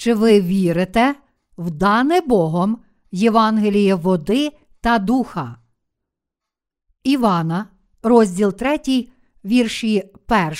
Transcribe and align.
чи 0.00 0.14
ви 0.14 0.40
вірите 0.40 1.14
в 1.58 1.70
дане 1.70 2.20
Богом 2.20 2.78
Євангеліє 3.12 3.94
води 3.94 4.52
та 4.80 4.98
духа? 4.98 5.56
Івана, 7.04 7.66
розділ 8.02 8.52
3, 8.52 9.08
вірші 9.44 10.10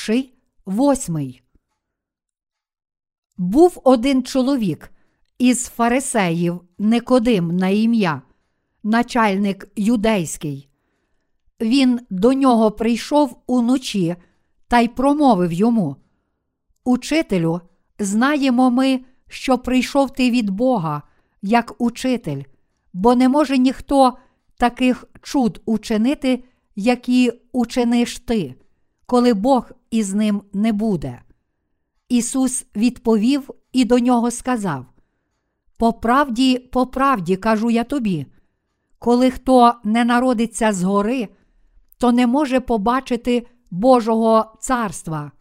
1, 0.08 0.24
8. 0.66 1.34
Був 3.38 3.80
один 3.84 4.22
чоловік 4.22 4.90
із 5.38 5.66
фарисеїв 5.66 6.60
Никодим 6.78 7.56
на 7.56 7.68
ім'я, 7.68 8.22
начальник 8.82 9.68
юдейський. 9.76 10.68
Він 11.60 12.00
до 12.10 12.32
нього 12.32 12.70
прийшов 12.70 13.42
уночі 13.46 14.16
та 14.68 14.80
й 14.80 14.88
промовив 14.88 15.52
йому: 15.52 15.96
Учителю, 16.84 17.60
знаємо 17.98 18.70
ми, 18.70 19.00
що 19.30 19.58
прийшов 19.58 20.10
ти 20.10 20.30
від 20.30 20.50
Бога, 20.50 21.02
як 21.42 21.74
учитель, 21.78 22.42
бо 22.92 23.14
не 23.14 23.28
може 23.28 23.58
ніхто 23.58 24.18
таких 24.56 25.04
чуд 25.22 25.62
учинити, 25.66 26.44
які 26.76 27.32
учиниш 27.52 28.18
ти, 28.18 28.54
коли 29.06 29.34
Бог 29.34 29.70
із 29.90 30.14
ним 30.14 30.42
не 30.52 30.72
буде. 30.72 31.22
Ісус 32.08 32.66
відповів 32.76 33.50
і 33.72 33.84
до 33.84 33.98
нього 33.98 34.30
сказав: 34.30 34.86
По 35.76 35.92
правді, 35.92 36.58
по 36.58 36.86
правді 36.86 37.36
кажу 37.36 37.70
я 37.70 37.84
тобі, 37.84 38.26
коли 38.98 39.30
хто 39.30 39.74
не 39.84 40.04
народиться 40.04 40.72
згори, 40.72 41.28
то 41.98 42.12
не 42.12 42.26
може 42.26 42.60
побачити 42.60 43.46
Божого 43.70 44.56
царства. 44.60 45.32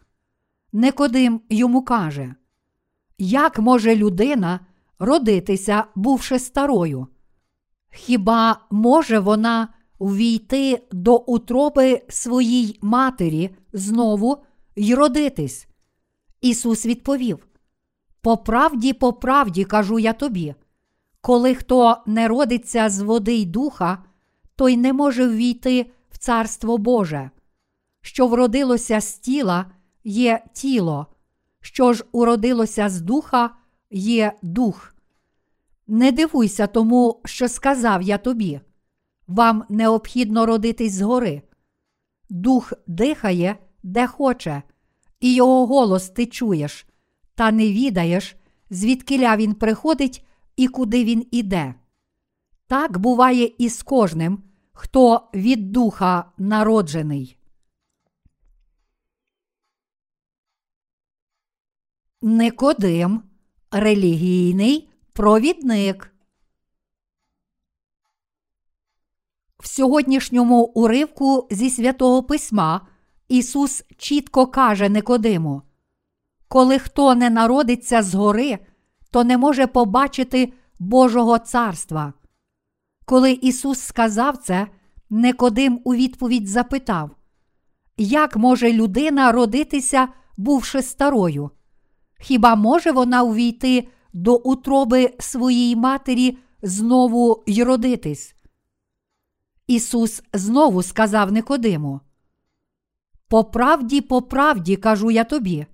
Никодим 0.73 1.41
йому 1.49 1.81
каже, 1.81 2.35
як 3.19 3.59
може 3.59 3.95
людина 3.95 4.59
родитися, 4.99 5.83
бувши 5.95 6.39
старою? 6.39 7.07
Хіба 7.91 8.59
може 8.71 9.19
вона 9.19 9.67
увійти 9.99 10.81
до 10.91 11.17
утроби 11.17 12.01
своїй 12.09 12.79
матері 12.81 13.49
знову 13.73 14.37
й 14.75 14.93
родитись? 14.93 15.67
Ісус 16.41 16.85
відповів: 16.85 17.47
По 18.21 18.37
правді, 18.37 18.93
по 18.93 19.13
правді 19.13 19.65
кажу 19.65 19.99
я 19.99 20.13
тобі, 20.13 20.55
коли 21.21 21.55
хто 21.55 21.97
не 22.05 22.27
родиться 22.27 22.89
з 22.89 23.01
води 23.01 23.33
й 23.33 23.45
духа, 23.45 24.03
той 24.55 24.77
не 24.77 24.93
може 24.93 25.27
ввійти 25.27 25.91
в 26.11 26.17
Царство 26.17 26.77
Боже. 26.77 27.29
Що 28.01 28.27
вродилося 28.27 29.01
з 29.01 29.13
тіла, 29.13 29.65
є 30.03 30.43
тіло, 30.53 31.07
що 31.61 31.93
ж 31.93 32.05
уродилося 32.11 32.89
з 32.89 33.01
духа, 33.01 33.49
є 33.91 34.33
дух. 34.41 34.95
Не 35.87 36.11
дивуйся 36.11 36.67
тому, 36.67 37.21
що 37.25 37.47
сказав 37.47 38.01
я 38.01 38.17
тобі. 38.17 38.59
Вам 39.27 39.63
необхідно 39.69 40.45
родитись 40.45 40.93
згори. 40.93 41.41
Дух 42.29 42.73
дихає, 42.87 43.57
де 43.83 44.07
хоче, 44.07 44.63
і 45.19 45.33
його 45.33 45.65
голос 45.67 46.09
ти 46.09 46.25
чуєш, 46.25 46.87
та 47.35 47.51
не 47.51 47.67
відаєш, 47.67 48.35
звідкиля 48.69 49.37
він 49.37 49.53
приходить 49.53 50.25
і 50.55 50.67
куди 50.67 51.03
він 51.03 51.25
іде. 51.31 51.73
Так 52.67 52.97
буває 52.97 53.51
і 53.57 53.69
з 53.69 53.83
кожним, 53.83 54.43
хто 54.71 55.29
від 55.33 55.71
духа 55.71 56.25
народжений. 56.37 57.38
Никодим 62.21 63.23
релігійний 63.71 64.89
провідник. 65.13 66.13
В 69.59 69.67
сьогоднішньому 69.67 70.63
уривку 70.63 71.47
зі 71.51 71.69
святого 71.69 72.23
письма 72.23 72.87
Ісус 73.27 73.83
чітко 73.97 74.47
каже 74.47 74.89
Никодиму: 74.89 75.61
Коли 76.47 76.79
хто 76.79 77.15
не 77.15 77.29
народиться 77.29 78.03
згори, 78.03 78.59
то 79.11 79.23
не 79.23 79.37
може 79.37 79.67
побачити 79.67 80.53
Божого 80.79 81.39
царства. 81.39 82.13
Коли 83.05 83.31
Ісус 83.31 83.79
сказав 83.79 84.37
це, 84.37 84.67
Никодим 85.09 85.81
у 85.83 85.95
відповідь 85.95 86.47
запитав: 86.47 87.15
Як 87.97 88.37
може 88.37 88.73
людина 88.73 89.31
родитися, 89.31 90.07
бувши 90.37 90.81
старою? 90.81 91.51
Хіба 92.19 92.55
може 92.55 92.91
вона 92.91 93.23
увійти 93.23 93.87
до 94.13 94.35
утроби 94.35 95.13
своїй 95.19 95.75
матері 95.75 96.37
знову 96.61 97.43
й 97.47 97.63
родитись? 97.63 98.35
Ісус 99.67 100.23
знову 100.33 100.83
сказав 100.83 101.31
Никодиму: 101.31 101.99
По 103.27 103.43
правді, 103.43 104.01
по 104.01 104.21
правді 104.21 104.75
кажу 104.75 105.11
я 105.11 105.23
тобі, 105.23 105.65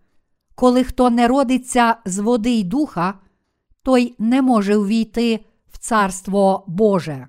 коли 0.56 0.84
хто 0.84 1.10
не 1.10 1.28
родиться 1.28 1.98
з 2.06 2.20
води 2.20 2.50
й 2.50 2.64
духа, 2.64 3.20
той 3.84 4.16
не 4.20 4.42
може 4.42 4.78
увійти 4.78 5.46
в 5.72 5.78
Царство 5.78 6.64
Боже. 6.68 7.28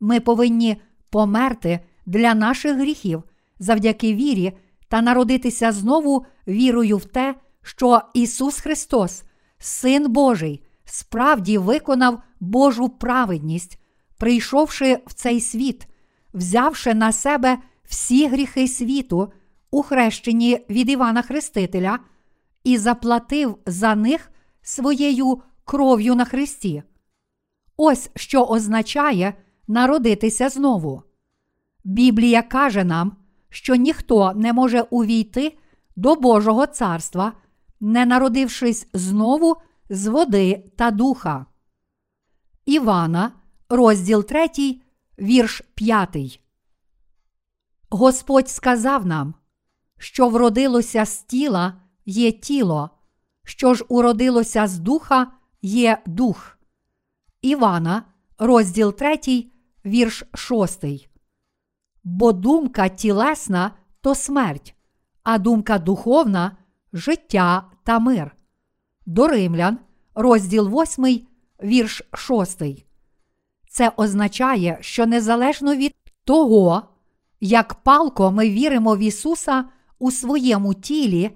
Ми 0.00 0.20
повинні 0.20 0.76
померти 1.10 1.80
для 2.06 2.34
наших 2.34 2.76
гріхів 2.76 3.22
завдяки 3.58 4.14
вірі 4.14 4.52
та 4.88 5.02
народитися 5.02 5.72
знову 5.72 6.26
вірою 6.48 6.96
в 6.96 7.04
те, 7.04 7.34
що 7.62 8.02
Ісус 8.14 8.60
Христос, 8.60 9.22
Син 9.58 10.12
Божий, 10.12 10.62
справді 10.84 11.58
виконав 11.58 12.22
Божу 12.40 12.88
праведність, 12.88 13.78
прийшовши 14.18 14.98
в 15.06 15.14
цей 15.14 15.40
світ, 15.40 15.86
взявши 16.34 16.94
на 16.94 17.12
себе 17.12 17.58
всі 17.84 18.28
гріхи 18.28 18.68
світу 18.68 19.32
у 19.70 19.82
хрещенні 19.82 20.66
від 20.70 20.90
Івана 20.90 21.22
Хрестителя 21.22 21.98
і 22.64 22.78
заплатив 22.78 23.58
за 23.66 23.94
них 23.94 24.30
своєю 24.62 25.42
кров'ю 25.64 26.14
на 26.14 26.24
Христі. 26.24 26.82
Ось 27.76 28.10
що 28.16 28.44
означає 28.44 29.34
народитися 29.68 30.48
знову. 30.48 31.02
Біблія 31.84 32.42
каже 32.42 32.84
нам, 32.84 33.16
що 33.50 33.74
ніхто 33.74 34.32
не 34.32 34.52
може 34.52 34.80
увійти 34.80 35.58
до 35.96 36.14
Божого 36.14 36.66
царства, 36.66 37.32
не 37.80 38.06
народившись 38.06 38.88
знову 38.92 39.56
з 39.90 40.06
води 40.06 40.72
та 40.76 40.90
духа. 40.90 41.46
Івана, 42.66 43.32
розділ 43.68 44.24
3, 44.24 44.48
вірш 45.18 45.62
5. 45.74 46.40
Господь 47.90 48.48
сказав 48.48 49.06
нам, 49.06 49.34
що 49.98 50.28
вродилося 50.28 51.04
з 51.04 51.22
тіла 51.22 51.80
є 52.06 52.32
тіло, 52.32 52.90
що 53.44 53.74
ж 53.74 53.84
уродилося 53.88 54.66
з 54.66 54.78
духа 54.78 55.32
є 55.62 56.02
дух. 56.06 56.58
Івана, 57.42 58.02
розділ 58.38 58.94
3, 58.94 59.46
вірш 59.84 60.24
6. 60.34 60.84
Бо 62.08 62.32
думка 62.32 62.88
тілесна 62.88 63.70
то 64.00 64.14
смерть, 64.14 64.74
а 65.22 65.38
думка 65.38 65.78
духовна 65.78 66.56
життя 66.92 67.70
та 67.84 67.98
мир. 67.98 68.36
До 69.06 69.28
Римлян, 69.28 69.78
розділ 70.14 70.68
8, 70.82 71.26
вірш 71.62 72.02
6. 72.14 72.62
Це 73.70 73.92
означає, 73.96 74.78
що 74.80 75.06
незалежно 75.06 75.76
від 75.76 75.94
того, 76.24 76.82
як 77.40 77.74
палко 77.74 78.30
ми 78.30 78.50
віримо 78.50 78.96
в 78.96 78.98
Ісуса 78.98 79.64
у 79.98 80.10
своєму 80.10 80.74
тілі, 80.74 81.30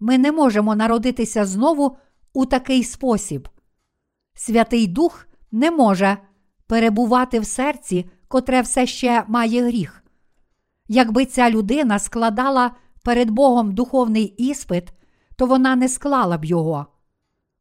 ми 0.00 0.18
не 0.18 0.32
можемо 0.32 0.74
народитися 0.74 1.46
знову 1.46 1.96
у 2.32 2.46
такий 2.46 2.84
спосіб. 2.84 3.48
Святий 4.34 4.86
Дух 4.86 5.26
не 5.52 5.70
може 5.70 6.18
перебувати 6.66 7.40
в 7.40 7.46
серці, 7.46 8.10
котре 8.28 8.60
все 8.60 8.86
ще 8.86 9.24
має 9.28 9.62
гріх. 9.62 10.01
Якби 10.94 11.26
ця 11.26 11.50
людина 11.50 11.98
складала 11.98 12.70
перед 13.02 13.30
Богом 13.30 13.74
духовний 13.74 14.24
іспит, 14.24 14.92
то 15.36 15.46
вона 15.46 15.76
не 15.76 15.88
склала 15.88 16.38
б 16.38 16.44
його. 16.44 16.86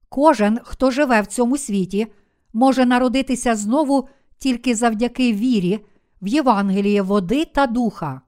Кожен, 0.09 0.59
хто 0.63 0.91
живе 0.91 1.21
в 1.21 1.27
цьому 1.27 1.57
світі, 1.57 2.07
може 2.53 2.85
народитися 2.85 3.55
знову 3.55 4.07
тільки 4.37 4.75
завдяки 4.75 5.33
вірі 5.33 5.85
в 6.21 6.27
Євангеліє 6.27 7.01
води 7.01 7.45
та 7.45 7.67
духа. 7.67 8.21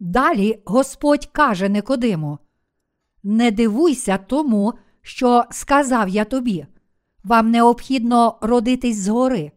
Далі 0.00 0.62
Господь 0.64 1.26
каже 1.26 1.68
Никодиму: 1.68 2.38
Не 3.22 3.50
дивуйся 3.50 4.18
тому, 4.18 4.74
що 5.02 5.44
сказав 5.50 6.08
я 6.08 6.24
тобі. 6.24 6.66
Вам 7.24 7.50
необхідно 7.50 8.38
родитись 8.40 8.98
згори. 8.98 9.52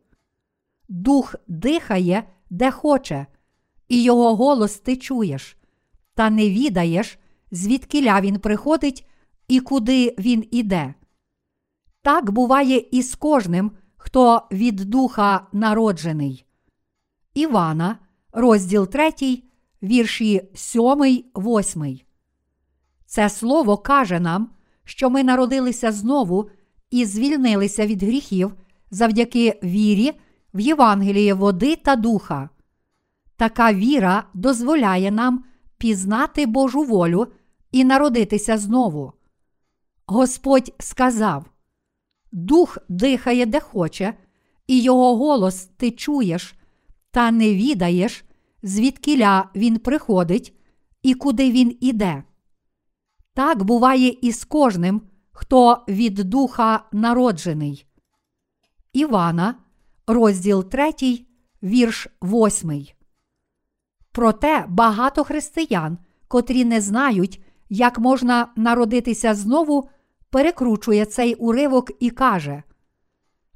Дух 0.90 1.36
дихає, 1.48 2.24
де 2.50 2.72
хоче, 2.72 3.26
і 3.94 4.04
його 4.04 4.36
голос 4.36 4.78
ти 4.78 4.96
чуєш, 4.96 5.58
та 6.16 6.30
не 6.30 6.50
відаєш, 6.50 7.20
звідкиля 7.52 8.22
він 8.22 8.40
приходить 8.40 9.08
і 9.48 9.60
куди 9.60 10.16
він 10.20 10.46
іде. 10.52 10.94
Так 12.02 12.32
буває 12.32 12.78
і 12.92 13.02
з 13.02 13.16
кожним, 13.16 13.72
хто 13.96 14.42
від 14.52 14.76
духа 14.76 15.48
народжений. 15.52 16.46
Івана, 17.34 17.98
розділ 18.32 18.88
3, 18.88 19.12
вірші 19.84 20.50
7, 20.56 20.84
8. 21.36 22.00
Це 23.06 23.30
слово 23.30 23.78
каже 23.78 24.20
нам, 24.20 24.50
що 24.84 25.10
ми 25.10 25.24
народилися 25.24 25.92
знову 25.92 26.50
і 26.92 27.06
звільнилися 27.06 27.88
від 27.88 28.04
гріхів 28.04 28.54
завдяки 28.92 29.60
вірі 29.64 30.12
в 30.54 30.60
Євангеліє 30.60 31.34
води 31.34 31.76
та 31.76 31.96
духа. 31.96 32.50
Така 33.44 33.74
віра 33.74 34.24
дозволяє 34.34 35.12
нам 35.12 35.44
пізнати 35.78 36.46
Божу 36.46 36.84
волю 36.84 37.28
і 37.72 37.84
народитися 37.84 38.58
знову. 38.58 39.14
Господь 40.06 40.74
сказав: 40.80 41.46
Дух 42.32 42.78
дихає 42.90 43.46
де 43.46 43.60
хоче, 43.60 44.14
і 44.68 44.82
його 44.82 45.18
голос 45.18 45.66
ти 45.66 45.92
чуєш, 45.92 46.56
та 47.12 47.32
не 47.32 47.56
відаєш, 47.56 48.26
звідкіля 48.64 49.50
він 49.56 49.80
приходить 49.80 50.54
і 51.02 51.14
куди 51.14 51.52
він 51.52 51.78
іде. 51.82 52.24
Так 53.34 53.64
буває 53.64 54.18
і 54.22 54.32
з 54.32 54.44
кожним, 54.44 55.02
хто 55.32 55.84
від 55.88 56.14
духа 56.14 56.84
народжений. 56.92 57.86
Івана, 58.94 59.56
розділ 60.08 60.70
3, 60.70 60.94
вірш 61.64 62.08
8. 62.22 62.94
Проте 64.14 64.66
багато 64.68 65.24
християн, 65.24 65.98
котрі 66.28 66.66
не 66.66 66.82
знають, 66.82 67.44
як 67.70 68.00
можна 68.00 68.48
народитися 68.56 69.34
знову, 69.34 69.90
перекручує 70.30 71.06
цей 71.06 71.36
уривок 71.36 71.92
і 72.00 72.10
каже: 72.10 72.64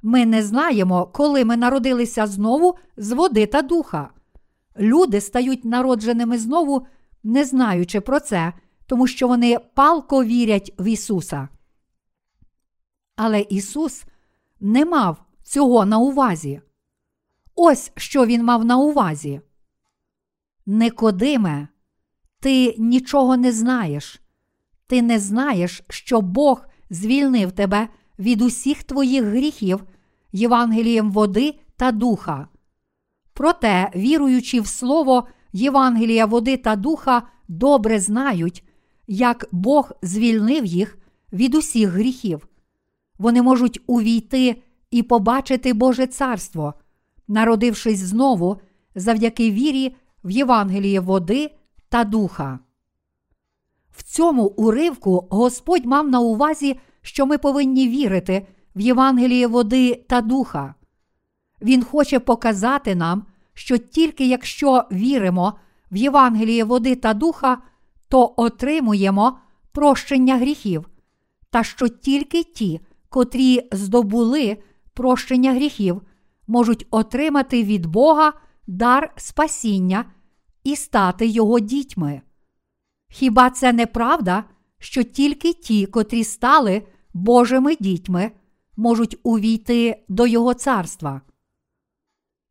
Ми 0.02 0.26
не 0.26 0.42
знаємо, 0.42 1.06
коли 1.06 1.44
ми 1.44 1.56
народилися 1.56 2.26
знову 2.26 2.74
з 2.96 3.12
води 3.12 3.46
та 3.46 3.62
духа. 3.62 4.10
Люди 4.78 5.20
стають 5.20 5.64
народженими 5.64 6.38
знову, 6.38 6.86
не 7.22 7.44
знаючи 7.44 8.00
про 8.00 8.20
це, 8.20 8.52
тому 8.86 9.06
що 9.06 9.28
вони 9.28 9.58
палко 9.74 10.24
вірять 10.24 10.74
в 10.78 10.86
Ісуса. 10.86 11.48
Але 13.16 13.40
Ісус 13.40 14.04
не 14.60 14.84
мав 14.84 15.24
цього 15.42 15.84
на 15.84 15.98
увазі. 15.98 16.60
Ось 17.54 17.92
що 17.96 18.26
Він 18.26 18.44
мав 18.44 18.64
на 18.64 18.76
увазі. 18.78 19.40
Никодиме, 20.70 21.68
ти 22.40 22.74
нічого 22.78 23.36
не 23.36 23.52
знаєш. 23.52 24.20
Ти 24.86 25.02
не 25.02 25.18
знаєш, 25.18 25.82
що 25.88 26.20
Бог 26.20 26.66
звільнив 26.90 27.52
тебе 27.52 27.88
від 28.18 28.42
усіх 28.42 28.82
твоїх 28.82 29.24
гріхів 29.24 29.84
Євангелієм 30.32 31.10
води 31.10 31.54
та 31.76 31.92
духа. 31.92 32.48
Проте, 33.32 33.90
віруючи 33.96 34.60
в 34.60 34.66
Слово 34.66 35.28
Євангелія 35.52 36.26
води 36.26 36.56
та 36.56 36.76
духа, 36.76 37.22
добре 37.48 38.00
знають, 38.00 38.64
як 39.06 39.48
Бог 39.52 39.92
звільнив 40.02 40.64
їх 40.64 40.98
від 41.32 41.54
усіх 41.54 41.88
гріхів. 41.88 42.48
Вони 43.18 43.42
можуть 43.42 43.80
увійти 43.86 44.62
і 44.90 45.02
побачити 45.02 45.72
Боже 45.72 46.06
Царство, 46.06 46.74
народившись 47.28 47.98
знову 47.98 48.60
завдяки 48.94 49.50
вірі 49.50 49.96
в 50.28 50.30
Євангеліє 50.30 51.00
води 51.00 51.50
та 51.88 52.04
духа. 52.04 52.58
В 53.90 54.02
цьому 54.02 54.44
уривку 54.44 55.26
Господь 55.30 55.86
мав 55.86 56.08
на 56.08 56.20
увазі, 56.20 56.80
що 57.02 57.26
ми 57.26 57.38
повинні 57.38 57.88
вірити 57.88 58.46
в 58.76 58.80
Євангеліє 58.80 59.46
води 59.46 60.04
та 60.08 60.20
духа. 60.20 60.74
Він 61.62 61.84
хоче 61.84 62.20
показати 62.20 62.94
нам, 62.94 63.26
що 63.54 63.78
тільки 63.78 64.26
якщо 64.26 64.84
віримо 64.92 65.54
в 65.90 65.96
Євангеліє 65.96 66.64
води 66.64 66.94
та 66.94 67.14
духа, 67.14 67.58
то 68.08 68.34
отримуємо 68.36 69.38
прощення 69.72 70.36
гріхів, 70.36 70.88
та 71.50 71.62
що 71.64 71.88
тільки 71.88 72.42
ті, 72.42 72.80
котрі 73.08 73.68
здобули 73.72 74.56
прощення 74.94 75.52
гріхів, 75.52 76.02
можуть 76.46 76.86
отримати 76.90 77.62
від 77.62 77.86
Бога 77.86 78.32
дар 78.66 79.12
спасіння 79.16 80.04
і 80.68 80.76
стати 80.76 81.26
його 81.26 81.60
дітьми. 81.60 82.20
Хіба 83.08 83.50
це 83.50 83.72
не 83.72 83.86
правда, 83.86 84.44
що 84.78 85.02
тільки 85.02 85.52
ті, 85.52 85.86
котрі 85.86 86.24
стали 86.24 86.82
Божими 87.14 87.76
дітьми, 87.76 88.32
можуть 88.76 89.18
увійти 89.22 90.04
до 90.08 90.26
Його 90.26 90.54
царства? 90.54 91.20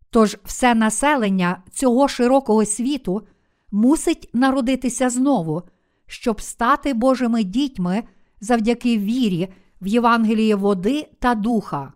Тож 0.10 0.38
все 0.44 0.76
населення 0.76 1.64
цього 1.72 2.08
широкого 2.08 2.66
світу 2.66 3.28
мусить 3.72 4.30
народитися 4.34 5.10
знову, 5.10 5.62
щоб 6.08 6.42
стати 6.42 6.94
Божими 6.94 7.44
дітьми 7.44 8.04
завдяки 8.42 8.98
вірі 8.98 9.48
в 9.82 9.88
Євангеліє 9.88 10.56
води 10.56 11.08
та 11.20 11.36
духа. 11.36 11.94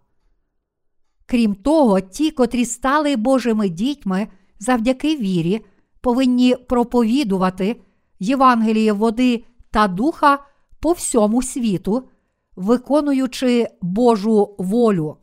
Крім 1.25 1.55
того, 1.55 1.99
ті, 1.99 2.31
котрі 2.31 2.65
стали 2.65 3.15
Божими 3.15 3.69
дітьми 3.69 4.27
завдяки 4.59 5.15
вірі, 5.15 5.61
повинні 6.01 6.55
проповідувати 6.55 7.81
Євангеліє 8.19 8.93
води 8.93 9.43
та 9.71 9.87
духа 9.87 10.39
по 10.79 10.91
всьому 10.91 11.41
світу, 11.41 12.09
виконуючи 12.55 13.67
Божу 13.81 14.55
волю. 14.57 15.17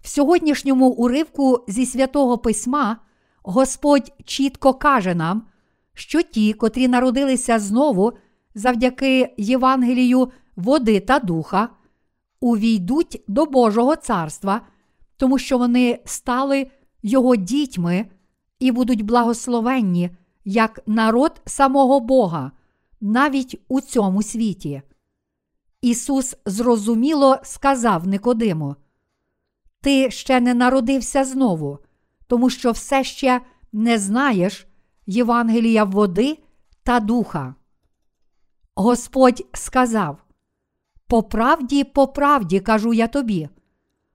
В 0.00 0.08
сьогоднішньому 0.08 0.88
уривку 0.88 1.64
зі 1.68 1.86
святого 1.86 2.38
письма 2.38 2.96
Господь 3.42 4.12
чітко 4.24 4.74
каже 4.74 5.14
нам, 5.14 5.46
що 5.94 6.22
ті, 6.22 6.52
котрі 6.52 6.88
народилися 6.88 7.58
знову 7.58 8.12
завдяки 8.54 9.34
Євангелію 9.36 10.30
води 10.56 11.00
та 11.00 11.18
духа, 11.18 11.68
увійдуть 12.40 13.22
до 13.28 13.46
Божого 13.46 13.96
царства, 13.96 14.60
тому 15.16 15.38
що 15.38 15.58
вони 15.58 15.98
стали 16.04 16.70
Його 17.02 17.36
дітьми 17.36 18.06
і 18.58 18.72
будуть 18.72 19.02
благословенні 19.02 20.10
як 20.44 20.80
народ 20.86 21.40
самого 21.44 22.00
Бога, 22.00 22.52
навіть 23.00 23.60
у 23.68 23.80
цьому 23.80 24.22
світі. 24.22 24.82
Ісус 25.82 26.36
зрозуміло 26.46 27.38
сказав 27.42 28.06
Никодиму, 28.06 28.76
Ти 29.80 30.10
ще 30.10 30.40
не 30.40 30.54
народився 30.54 31.24
знову, 31.24 31.78
тому 32.26 32.50
що 32.50 32.70
все 32.70 33.04
ще 33.04 33.40
не 33.72 33.98
знаєш 33.98 34.66
Євангелія 35.06 35.84
води 35.84 36.38
та 36.82 37.00
духа. 37.00 37.54
Господь 38.74 39.46
сказав: 39.52 40.18
По 41.06 41.22
правді, 41.22 41.84
по 41.84 42.08
правді 42.08 42.60
кажу 42.60 42.92
я 42.92 43.08
тобі, 43.08 43.48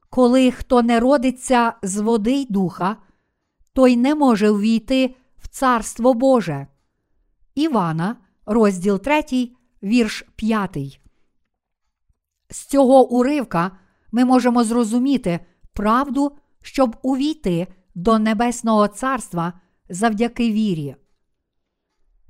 коли 0.10 0.52
хто 0.52 0.82
не 0.82 1.00
родиться 1.00 1.74
з 1.84 1.98
води 1.98 2.34
й 2.34 2.48
духа, 2.50 2.98
той 3.80 3.98
не 3.98 4.16
може 4.16 4.52
ввійти 4.52 5.16
в 5.38 5.48
Царство 5.48 6.14
Боже. 6.14 6.68
Івана, 7.56 8.16
розділ 8.46 9.00
3, 9.00 9.24
вірш 9.84 10.26
5. 10.36 11.02
З 12.50 12.66
цього 12.66 13.10
уривка 13.10 13.72
ми 14.12 14.26
можемо 14.26 14.64
зрозуміти 14.64 15.40
правду, 15.74 16.32
щоб 16.62 16.98
увійти 17.02 17.68
до 17.96 18.20
Небесного 18.20 18.88
Царства 18.88 19.54
завдяки 19.90 20.52
вірі. 20.52 20.96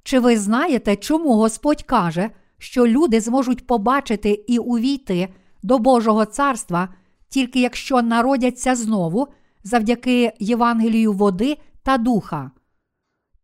Чи 0.04 0.20
ви 0.20 0.38
знаєте, 0.38 0.96
чому 0.96 1.34
Господь 1.34 1.84
каже, 1.84 2.30
що 2.58 2.88
люди 2.88 3.22
зможуть 3.22 3.68
побачити 3.68 4.32
і 4.48 4.60
увійти 4.60 5.34
до 5.64 5.80
Божого 5.80 6.26
царства, 6.26 6.90
тільки 7.30 7.62
якщо 7.62 8.02
народяться 8.02 8.76
знову 8.76 9.28
завдяки 9.64 10.34
Євангелію 10.40 11.14
води 11.14 11.58
та 11.84 11.98
духа? 11.98 12.52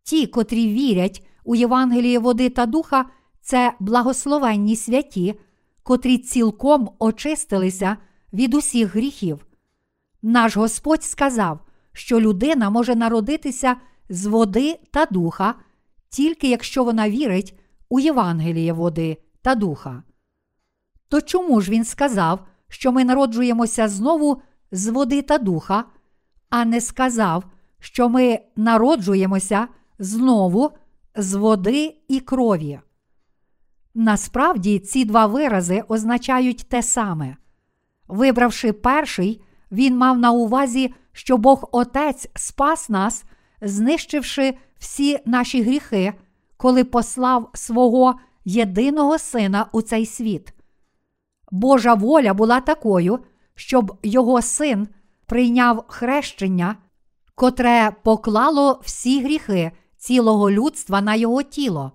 Ті, 0.03 0.27
котрі 0.27 0.67
вірять 0.67 1.27
у 1.43 1.55
Євангеліє 1.55 2.19
води 2.19 2.49
та 2.49 2.65
духа, 2.65 3.05
це 3.41 3.73
благословенні 3.79 4.75
святі, 4.75 5.39
котрі 5.83 6.17
цілком 6.17 6.89
очистилися 6.99 7.97
від 8.33 8.53
усіх 8.53 8.95
гріхів. 8.95 9.45
Наш 10.21 10.57
Господь 10.57 11.03
сказав, 11.03 11.59
що 11.93 12.19
людина 12.19 12.69
може 12.69 12.95
народитися 12.95 13.75
з 14.09 14.25
води 14.25 14.79
та 14.91 15.05
духа, 15.05 15.55
тільки 16.09 16.49
якщо 16.49 16.83
вона 16.83 17.09
вірить 17.09 17.59
у 17.89 17.99
Євангеліє 17.99 18.73
води 18.73 19.17
та 19.41 19.55
духа. 19.55 20.03
То 21.09 21.21
чому 21.21 21.61
ж 21.61 21.71
він 21.71 21.85
сказав, 21.85 22.47
що 22.67 22.91
ми 22.91 23.05
народжуємося 23.05 23.87
знову 23.87 24.41
з 24.71 24.87
води 24.87 25.21
та 25.21 25.37
духа, 25.37 25.83
а 26.55 26.65
не 26.65 26.81
сказав, 26.81 27.43
що 27.79 28.09
ми 28.09 28.39
народжуємося 28.55 29.67
знову 29.99 30.71
з 31.15 31.33
води 31.33 31.95
і 32.07 32.19
крові? 32.19 32.79
Насправді 33.95 34.79
ці 34.79 35.05
два 35.05 35.25
вирази 35.25 35.83
означають 35.87 36.69
те 36.69 36.83
саме. 36.83 37.35
Вибравши 38.07 38.73
перший, 38.73 39.41
він 39.71 39.97
мав 39.97 40.17
на 40.17 40.31
увазі, 40.31 40.93
що 41.11 41.37
Бог 41.37 41.69
Отець 41.71 42.29
спас 42.35 42.89
нас, 42.89 43.23
знищивши 43.61 44.57
всі 44.79 45.19
наші 45.25 45.63
гріхи, 45.63 46.13
коли 46.57 46.83
послав 46.83 47.49
свого 47.53 48.19
єдиного 48.45 49.17
сина 49.17 49.65
у 49.71 49.81
цей 49.81 50.05
світ. 50.05 50.53
Божа 51.51 51.93
воля 51.93 52.33
була 52.33 52.59
такою, 52.59 53.19
щоб 53.55 53.97
його 54.03 54.41
син 54.41 54.87
прийняв 55.25 55.85
хрещення, 55.87 56.75
котре 57.35 57.95
поклало 58.03 58.81
всі 58.83 59.23
гріхи 59.23 59.71
цілого 59.97 60.51
людства 60.51 61.01
на 61.01 61.15
його 61.15 61.43
тіло, 61.43 61.91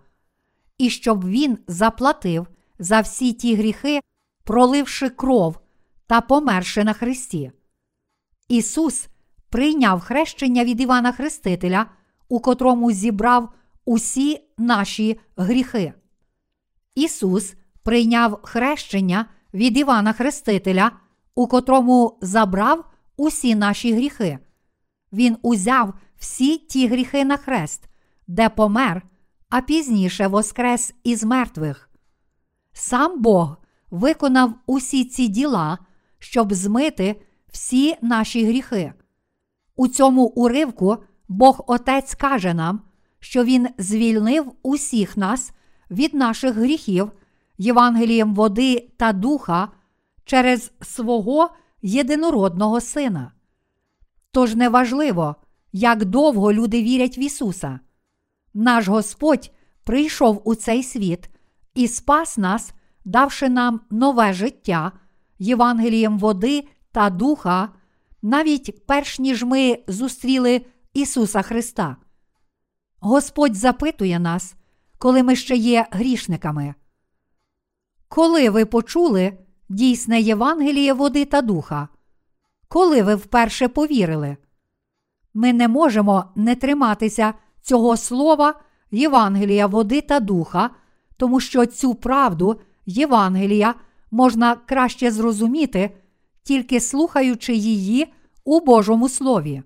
і 0.79 0.91
щоб 0.91 1.29
він 1.29 1.59
заплатив 1.67 2.47
за 2.79 3.01
всі 3.01 3.33
ті 3.33 3.55
гріхи, 3.55 4.01
проливши 4.45 5.09
кров 5.09 5.59
та 6.07 6.21
померши 6.21 6.85
на 6.85 6.93
Христі. 6.93 7.53
Ісус 8.49 9.09
прийняв 9.51 10.01
хрещення 10.01 10.65
від 10.65 10.81
Івана 10.81 11.13
Хрестителя, 11.13 11.87
у 12.29 12.41
котрому 12.41 12.93
зібрав 12.93 13.49
усі 13.85 14.41
наші 14.59 15.21
гріхи. 15.37 15.93
Ісус 16.95 17.55
прийняв 17.83 18.39
хрещення 18.43 19.27
від 19.55 19.79
Івана 19.79 20.13
Хрестителя, 20.13 20.93
у 21.35 21.47
котрому 21.47 22.19
забрав 22.21 22.90
усі 23.21 23.55
наші 23.55 23.93
гріхи. 23.93 24.39
Він 25.13 25.37
узяв 25.43 25.95
всі 26.17 26.59
ті 26.59 26.89
гріхи 26.89 27.25
на 27.25 27.37
хрест, 27.37 27.89
де 28.27 28.49
помер, 28.49 29.03
а 29.49 29.61
пізніше 29.61 30.27
воскрес 30.27 30.95
із 31.05 31.25
мертвих. 31.25 31.91
Сам 32.73 33.23
Бог 33.23 33.57
виконав 33.91 34.55
усі 34.67 35.05
ці 35.05 35.29
діла, 35.29 35.79
щоб 36.19 36.53
змити 36.53 37.23
всі 37.53 37.97
наші 38.03 38.45
гріхи. 38.45 38.93
У 39.77 39.89
цьому 39.89 40.25
уривку 40.25 40.97
Бог 41.29 41.65
Отець 41.67 42.15
каже 42.15 42.55
нам, 42.55 42.81
що 43.19 43.45
Він 43.45 43.69
звільнив 43.79 44.53
усіх 44.63 45.17
нас 45.17 45.53
від 45.91 46.15
наших 46.15 46.55
гріхів 46.55 47.13
Євангелієм 47.59 48.35
води 48.35 48.91
та 48.97 49.13
духа 49.13 49.69
через 50.25 50.73
свого 50.83 51.51
єдинородного 51.83 52.81
Сина. 52.81 53.33
Тож 54.31 54.55
неважливо, 54.55 55.37
як 55.73 56.05
довго 56.05 56.53
люди 56.53 56.83
вірять 56.83 57.19
в 57.19 57.21
Ісуса. 57.21 57.81
Наш 58.55 58.89
Господь 58.89 59.51
прийшов 59.85 60.43
у 60.45 60.55
цей 60.55 60.83
світ 60.83 61.31
і 61.75 61.89
спас 61.89 62.39
нас, 62.39 62.73
давши 63.05 63.49
нам 63.49 63.81
нове 63.91 64.33
життя, 64.33 64.93
Євангелієм 65.39 66.19
води 66.19 66.69
та 66.93 67.11
духа, 67.11 67.69
навіть 68.23 68.87
перш 68.87 69.19
ніж 69.19 69.45
ми 69.45 69.79
зустріли 69.89 70.67
Ісуса 70.93 71.43
Христа. 71.43 71.97
Господь 73.01 73.55
запитує 73.55 74.19
нас, 74.19 74.55
коли 74.99 75.23
ми 75.23 75.37
ще 75.37 75.57
є 75.57 75.87
грішниками. 75.91 76.75
Коли 78.09 78.51
ви 78.51 78.65
почули 78.65 79.39
дійсне 79.71 80.21
Євангеліє 80.21 80.93
води 80.93 81.25
та 81.25 81.43
духа? 81.43 81.89
Коли 82.69 83.03
ви 83.03 83.15
вперше 83.15 83.69
повірили? 83.69 84.37
Ми 85.35 85.53
не 85.53 85.69
можемо 85.69 86.25
не 86.37 86.55
триматися 86.55 87.35
цього 87.63 87.97
слова 87.97 88.55
Євангелія 88.91 89.67
води 89.67 90.01
та 90.01 90.21
духа, 90.21 90.71
тому 91.17 91.41
що 91.41 91.67
цю 91.67 91.95
правду 91.95 92.61
Євангелія 92.87 93.75
можна 94.11 94.55
краще 94.55 95.11
зрозуміти, 95.11 95.97
тільки 96.43 96.81
слухаючи 96.81 97.55
її 97.55 98.13
у 98.45 98.61
Божому 98.61 99.09
Слові. 99.09 99.63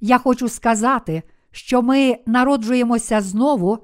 Я 0.00 0.18
хочу 0.18 0.48
сказати, 0.48 1.22
що 1.50 1.82
ми 1.82 2.18
народжуємося 2.26 3.20
знову 3.20 3.78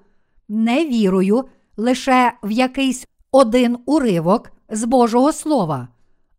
не 0.49 0.85
вірою 0.85 1.45
лише 1.77 2.33
в 2.43 2.51
якийсь 2.51 3.07
один 3.33 3.79
уривок 3.87 4.53
з 4.71 4.85
Божого 4.85 5.33
Слова, 5.33 5.89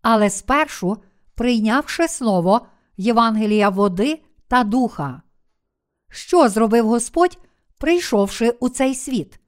але 0.01 0.29
спершу 0.29 0.97
прийнявши 1.35 2.07
слово 2.07 2.67
Євангелія 2.97 3.69
води 3.69 4.21
та 4.47 4.63
духа. 4.63 5.21
Що 6.09 6.49
зробив 6.49 6.87
Господь, 6.87 7.37
прийшовши 7.77 8.49
у 8.49 8.69
цей 8.69 8.95
світ? 8.95 9.39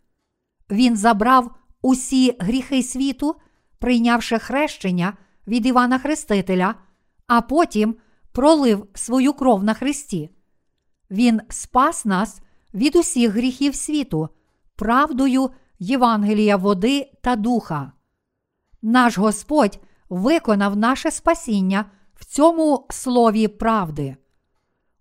Він 0.72 0.98
забрав 0.98 1.56
усі 1.82 2.36
гріхи 2.40 2.84
світу, 2.84 3.36
прийнявши 3.80 4.40
хрещення 4.40 5.14
від 5.48 5.66
Івана 5.66 6.00
Хрестителя, 6.00 6.76
а 7.28 7.42
потім 7.42 7.96
пролив 8.32 8.88
свою 8.94 9.34
кров 9.34 9.64
на 9.64 9.74
Христі. 9.74 10.30
Він 11.12 11.42
спас 11.50 12.06
нас 12.06 12.42
від 12.74 12.96
усіх 12.96 13.32
гріхів 13.32 13.76
світу, 13.76 14.30
правдою 14.76 15.50
Євангелія 15.80 16.58
води 16.58 17.12
та 17.22 17.36
духа. 17.36 17.92
Наш 18.86 19.18
Господь 19.18 19.80
виконав 20.10 20.78
наше 20.78 21.12
спасіння 21.12 21.86
в 22.16 22.26
цьому 22.26 22.88
слові 22.90 23.48
правди. 23.48 24.16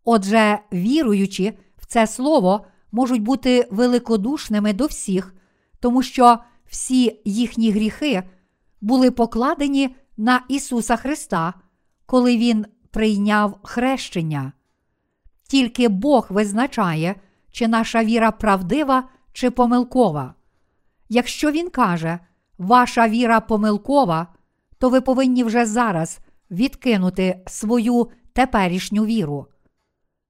Отже, 0.04 0.58
віруючи 0.72 1.52
в 1.76 1.86
це 1.86 2.06
слово, 2.06 2.66
можуть 2.92 3.22
бути 3.22 3.68
великодушними 3.70 4.72
до 4.72 4.86
всіх, 4.86 5.34
тому 5.80 6.02
що 6.02 6.38
всі 6.66 7.20
їхні 7.24 7.70
гріхи 7.70 8.22
були 8.80 9.10
покладені 9.10 9.96
на 10.16 10.42
Ісуса 10.48 10.96
Христа, 10.96 11.54
коли 12.06 12.36
Він 12.36 12.66
прийняв 12.90 13.58
хрещення. 13.62 14.52
Тільки 15.48 15.88
Бог 15.88 16.26
визначає, 16.30 17.14
чи 17.50 17.68
наша 17.68 18.04
віра 18.04 18.30
правдива 18.30 19.08
чи 19.32 19.50
помилкова. 19.50 20.34
Якщо 21.08 21.50
Він 21.50 21.70
каже, 21.70 22.18
ваша 22.58 23.08
віра 23.08 23.40
помилкова, 23.40 24.26
то 24.78 24.88
ви 24.88 25.00
повинні 25.00 25.44
вже 25.44 25.66
зараз 25.66 26.20
відкинути 26.50 27.40
свою 27.46 28.08
теперішню 28.32 29.04
віру. 29.04 29.46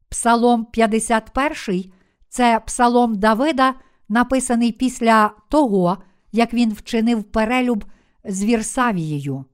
Псалом 0.09 0.65
51 0.65 1.93
це 2.29 2.61
псалом 2.67 3.15
Давида, 3.15 3.75
написаний 4.09 4.73
після 4.73 5.31
того, 5.49 5.99
як 6.33 6.55
він 6.55 6.73
вчинив 6.73 7.25
перелюб 7.25 7.85
з 8.25 8.45
Вірсавією. 8.45 9.45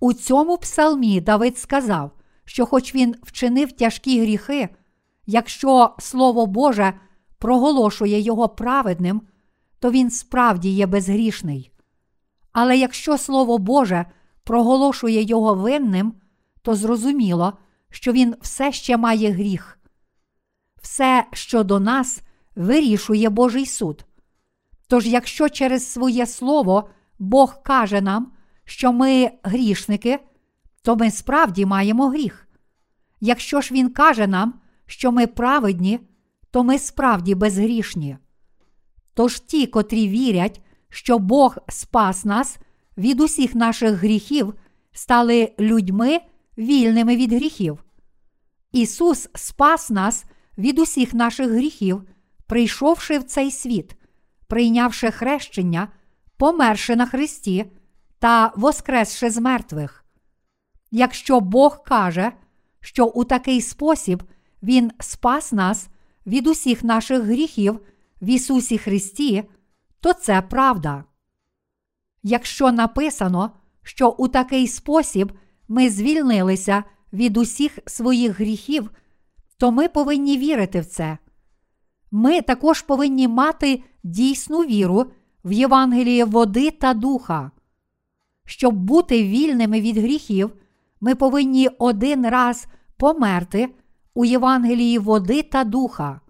У 0.00 0.12
цьому 0.12 0.58
псалмі 0.58 1.20
Давид 1.20 1.58
сказав, 1.58 2.10
що, 2.44 2.66
хоч 2.66 2.94
він 2.94 3.14
вчинив 3.22 3.72
тяжкі 3.72 4.20
гріхи, 4.20 4.68
якщо 5.26 5.94
Слово 5.98 6.46
Боже 6.46 6.92
проголошує 7.38 8.20
його 8.20 8.48
праведним, 8.48 9.22
то 9.78 9.90
він 9.90 10.10
справді 10.10 10.70
є 10.70 10.86
безгрішний. 10.86 11.71
Але 12.52 12.76
якщо 12.76 13.18
Слово 13.18 13.58
Боже 13.58 14.06
проголошує 14.44 15.22
його 15.22 15.54
винним, 15.54 16.14
то 16.62 16.74
зрозуміло, 16.74 17.58
що 17.90 18.12
він 18.12 18.34
все 18.40 18.72
ще 18.72 18.96
має 18.96 19.30
гріх. 19.30 19.78
Все, 20.82 21.26
що 21.32 21.64
до 21.64 21.80
нас, 21.80 22.22
вирішує 22.56 23.30
Божий 23.30 23.66
суд. 23.66 24.04
Тож, 24.88 25.06
якщо 25.06 25.48
через 25.48 25.92
своє 25.92 26.26
Слово 26.26 26.88
Бог 27.18 27.62
каже 27.62 28.00
нам, 28.00 28.32
що 28.64 28.92
ми 28.92 29.30
грішники, 29.42 30.18
то 30.82 30.96
ми 30.96 31.10
справді 31.10 31.66
маємо 31.66 32.08
гріх. 32.08 32.48
Якщо 33.20 33.60
ж 33.60 33.74
Він 33.74 33.90
каже 33.90 34.26
нам, 34.26 34.54
що 34.86 35.12
ми 35.12 35.26
праведні, 35.26 36.00
то 36.50 36.64
ми 36.64 36.78
справді 36.78 37.34
безгрішні. 37.34 38.16
Тож 39.14 39.40
ті, 39.40 39.66
котрі 39.66 40.08
вірять, 40.08 40.60
що 40.92 41.18
Бог 41.18 41.56
спас 41.68 42.24
нас 42.24 42.58
від 42.98 43.20
усіх 43.20 43.54
наших 43.54 43.92
гріхів, 43.94 44.54
стали 44.92 45.52
людьми 45.58 46.20
вільними 46.58 47.16
від 47.16 47.32
гріхів. 47.32 47.84
Ісус 48.72 49.28
спас 49.34 49.90
нас 49.90 50.24
від 50.58 50.78
усіх 50.78 51.14
наших 51.14 51.50
гріхів, 51.50 52.02
прийшовши 52.46 53.18
в 53.18 53.24
цей 53.24 53.50
світ, 53.50 53.96
прийнявши 54.46 55.10
хрещення, 55.10 55.88
померши 56.36 56.96
на 56.96 57.06
Христі 57.06 57.64
та 58.18 58.52
воскресши 58.56 59.30
з 59.30 59.38
мертвих. 59.38 60.04
Якщо 60.90 61.40
Бог 61.40 61.84
каже, 61.84 62.32
що 62.80 63.06
у 63.06 63.24
такий 63.24 63.60
спосіб 63.60 64.22
Він 64.62 64.90
спас 65.00 65.52
нас 65.52 65.88
від 66.26 66.46
усіх 66.46 66.84
наших 66.84 67.22
гріхів 67.22 67.80
в 68.22 68.26
Ісусі 68.28 68.78
Христі, 68.78 69.44
то 70.02 70.12
це 70.12 70.42
правда. 70.42 71.04
Якщо 72.22 72.72
написано, 72.72 73.50
що 73.82 74.08
у 74.08 74.28
такий 74.28 74.68
спосіб 74.68 75.32
ми 75.68 75.90
звільнилися 75.90 76.84
від 77.12 77.36
усіх 77.36 77.78
своїх 77.86 78.40
гріхів, 78.40 78.90
то 79.58 79.70
ми 79.72 79.88
повинні 79.88 80.38
вірити 80.38 80.80
в 80.80 80.86
це. 80.86 81.18
Ми 82.10 82.42
також 82.42 82.82
повинні 82.82 83.28
мати 83.28 83.82
дійсну 84.02 84.58
віру 84.58 85.06
в 85.44 85.52
Євангелії 85.52 86.24
води 86.24 86.70
та 86.70 86.94
духа. 86.94 87.50
Щоб 88.44 88.74
бути 88.74 89.22
вільними 89.22 89.80
від 89.80 89.98
гріхів, 89.98 90.52
ми 91.00 91.14
повинні 91.14 91.68
один 91.68 92.28
раз 92.28 92.66
померти 92.96 93.74
у 94.14 94.24
Євангелії 94.24 94.98
води 94.98 95.42
та 95.42 95.64
духа. 95.64 96.20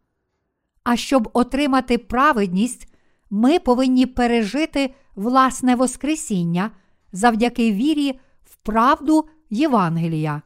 А 0.85 0.97
щоб 0.97 1.31
отримати 1.33 1.99
праведність, 1.99 2.92
ми 3.35 3.59
повинні 3.59 4.07
пережити 4.07 4.95
власне 5.15 5.75
Воскресіння 5.75 6.71
завдяки 7.12 7.73
вірі 7.73 8.21
в 8.45 8.57
правду 8.57 9.25
Євангелія. 9.51 10.43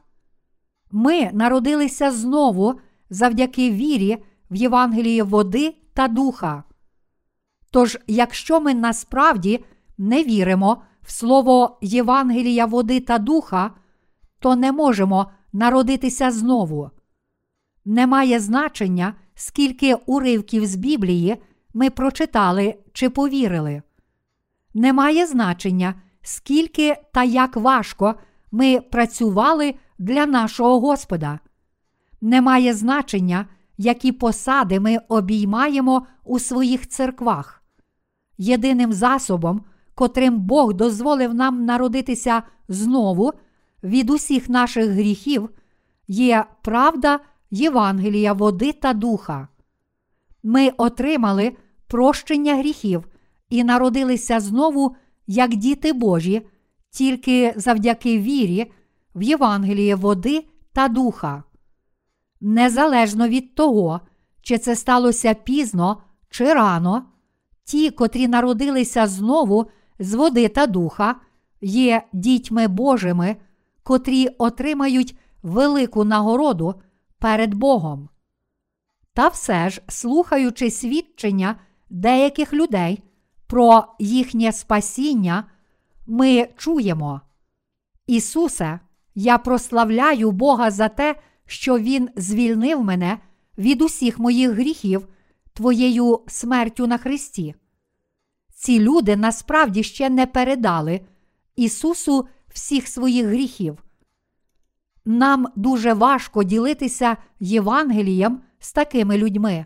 Ми 0.91 1.31
народилися 1.33 2.11
знову 2.11 2.79
завдяки 3.09 3.71
вірі 3.71 4.17
в 4.51 4.55
Євангелії 4.55 5.21
води 5.21 5.75
та 5.93 6.07
духа. 6.07 6.63
Тож, 7.71 7.97
якщо 8.07 8.59
ми 8.59 8.73
насправді 8.73 9.65
не 9.97 10.23
віримо 10.23 10.81
в 11.01 11.11
слово 11.11 11.77
Євангелія 11.81 12.65
води 12.65 12.99
та 12.99 13.17
духа, 13.17 13.71
то 14.39 14.55
не 14.55 14.71
можемо 14.71 15.31
народитися 15.53 16.31
знову. 16.31 16.89
Немає 17.85 18.39
значення, 18.39 19.13
скільки 19.35 19.95
уривків 19.95 20.65
з 20.65 20.75
Біблії 20.75 21.37
ми 21.77 21.89
прочитали 21.89 22.75
чи 22.93 23.09
повірили. 23.09 23.81
Немає 24.73 25.25
значення, 25.25 25.93
скільки 26.21 26.95
та 27.13 27.23
як 27.23 27.55
важко 27.55 28.15
ми 28.51 28.79
працювали 28.81 29.75
для 29.99 30.25
нашого 30.25 30.79
Господа. 30.79 31.39
Немає 32.21 32.73
значення, 32.73 33.45
які 33.77 34.11
посади 34.11 34.79
ми 34.79 34.97
обіймаємо 35.07 36.07
у 36.23 36.39
своїх 36.39 36.87
церквах. 36.87 37.63
Єдиним 38.37 38.93
засобом, 38.93 39.61
котрим 39.95 40.39
Бог 40.39 40.73
дозволив 40.73 41.33
нам 41.33 41.65
народитися 41.65 42.43
знову 42.67 43.33
від 43.83 44.09
усіх 44.09 44.49
наших 44.49 44.89
гріхів, 44.89 45.49
є 46.07 46.45
правда 46.61 47.19
Євангелія, 47.51 48.33
води 48.33 48.73
та 48.73 48.93
духа. 48.93 49.47
Ми 50.43 50.69
отримали 50.77 51.53
прощення 51.87 52.55
гріхів 52.55 53.07
і 53.49 53.63
народилися 53.63 54.39
знову 54.39 54.95
як 55.27 55.55
діти 55.55 55.93
Божі, 55.93 56.47
тільки 56.89 57.53
завдяки 57.55 58.19
вірі 58.19 58.71
в 59.15 59.21
Євангеліє 59.21 59.95
води 59.95 60.45
та 60.73 60.87
духа. 60.87 61.43
Незалежно 62.41 63.27
від 63.27 63.55
того, 63.55 64.01
чи 64.41 64.57
це 64.57 64.75
сталося 64.75 65.33
пізно 65.33 66.01
чи 66.29 66.53
рано, 66.53 67.05
ті, 67.63 67.91
котрі 67.91 68.27
народилися 68.27 69.07
знову 69.07 69.65
з 69.99 70.13
води 70.13 70.47
та 70.47 70.67
духа, 70.67 71.15
є 71.61 72.03
дітьми 72.13 72.67
Божими, 72.67 73.35
котрі 73.83 74.27
отримають 74.27 75.17
велику 75.43 76.03
нагороду 76.03 76.75
перед 77.19 77.53
Богом. 77.53 78.09
Та 79.13 79.27
все 79.27 79.69
ж, 79.69 79.81
слухаючи 79.87 80.71
свідчення 80.71 81.55
деяких 81.89 82.53
людей 82.53 83.03
про 83.47 83.83
їхнє 83.99 84.51
спасіння, 84.51 85.43
ми 86.07 86.47
чуємо. 86.57 87.21
Ісусе, 88.07 88.79
я 89.15 89.37
прославляю 89.37 90.31
Бога 90.31 90.71
за 90.71 90.89
те, 90.89 91.15
що 91.45 91.79
Він 91.79 92.09
звільнив 92.15 92.83
мене 92.83 93.19
від 93.57 93.81
усіх 93.81 94.19
моїх 94.19 94.51
гріхів 94.51 95.07
Твоєю 95.53 96.21
смертю 96.27 96.87
на 96.87 96.97
Христі. 96.97 97.55
Ці 98.53 98.79
люди 98.79 99.15
насправді 99.15 99.83
ще 99.83 100.09
не 100.09 100.25
передали 100.25 101.01
Ісусу 101.55 102.27
всіх 102.49 102.87
своїх 102.87 103.25
гріхів. 103.25 103.83
Нам 105.05 105.47
дуже 105.55 105.93
важко 105.93 106.43
ділитися 106.43 107.17
Євангелієм 107.39 108.41
з 108.59 108.73
такими 108.73 109.17
людьми. 109.17 109.65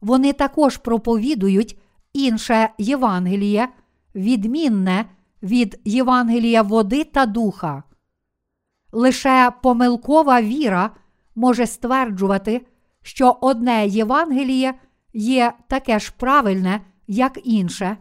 Вони 0.00 0.32
також 0.32 0.76
проповідують 0.76 1.78
інше 2.12 2.70
Євангеліє, 2.78 3.68
відмінне 4.14 5.04
від 5.42 5.80
Євангелія 5.84 6.62
води 6.62 7.04
та 7.04 7.26
духа. 7.26 7.82
Лише 8.92 9.52
помилкова 9.62 10.42
віра 10.42 10.90
може 11.34 11.66
стверджувати, 11.66 12.66
що 13.02 13.36
одне 13.40 13.86
Євангеліє 13.86 14.74
є 15.12 15.52
таке 15.68 15.98
ж 15.98 16.12
правильне, 16.16 16.80
як 17.06 17.38
інше, 17.44 17.96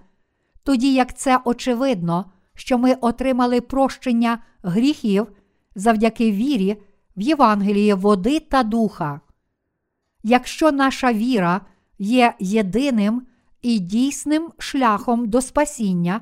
тоді 0.64 0.94
як 0.94 1.18
це 1.18 1.40
очевидно, 1.46 2.32
що 2.56 2.78
ми 2.78 2.94
отримали 2.94 3.62
прощення 3.62 4.44
гріхів 4.64 5.28
завдяки 5.76 6.32
вірі 6.32 6.82
в 7.18 7.22
Євангеліє 7.22 7.96
води 7.96 8.40
та 8.40 8.64
духа. 8.64 9.22
Якщо 10.24 10.72
наша 10.72 11.14
віра 11.14 11.62
є 12.00 12.34
єдиним 12.40 13.22
і 13.62 13.80
дійсним 13.80 14.52
шляхом 14.58 15.30
до 15.30 15.42
спасіння 15.42 16.22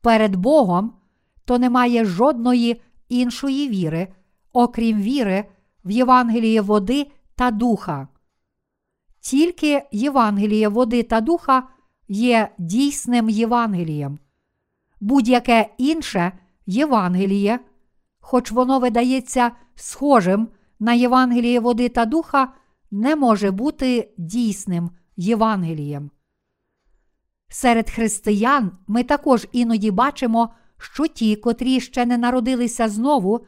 перед 0.00 0.36
Богом, 0.36 0.92
то 1.44 1.58
немає 1.58 2.04
жодної 2.04 2.82
іншої 3.08 3.68
віри, 3.68 4.08
окрім 4.52 5.02
віри 5.02 5.44
в 5.84 5.90
Євангеліє 5.90 6.60
води 6.60 7.06
та 7.34 7.50
духа. 7.50 8.08
Тільки 9.20 9.82
Євангеліє 9.92 10.68
води 10.68 11.02
та 11.02 11.20
духа 11.20 11.68
є 12.08 12.48
дійсним 12.58 13.28
Євангелієм. 13.28 14.18
Будь-яке 15.00 15.68
інше 15.78 16.32
Євангеліє, 16.66 17.60
хоч 18.20 18.50
воно 18.50 18.78
видається 18.78 19.50
схожим 19.74 20.48
на 20.80 20.92
Євангеліє 20.92 21.60
води 21.60 21.88
та 21.88 22.04
духа, 22.04 22.52
не 22.90 23.16
може 23.16 23.50
бути 23.50 24.14
дійсним 24.18 24.90
Євангелієм. 25.16 26.10
Серед 27.48 27.90
християн 27.90 28.72
ми 28.86 29.02
також 29.02 29.46
іноді 29.52 29.90
бачимо, 29.90 30.54
що 30.78 31.06
ті, 31.06 31.36
котрі 31.36 31.80
ще 31.80 32.06
не 32.06 32.18
народилися 32.18 32.88
знову, 32.88 33.46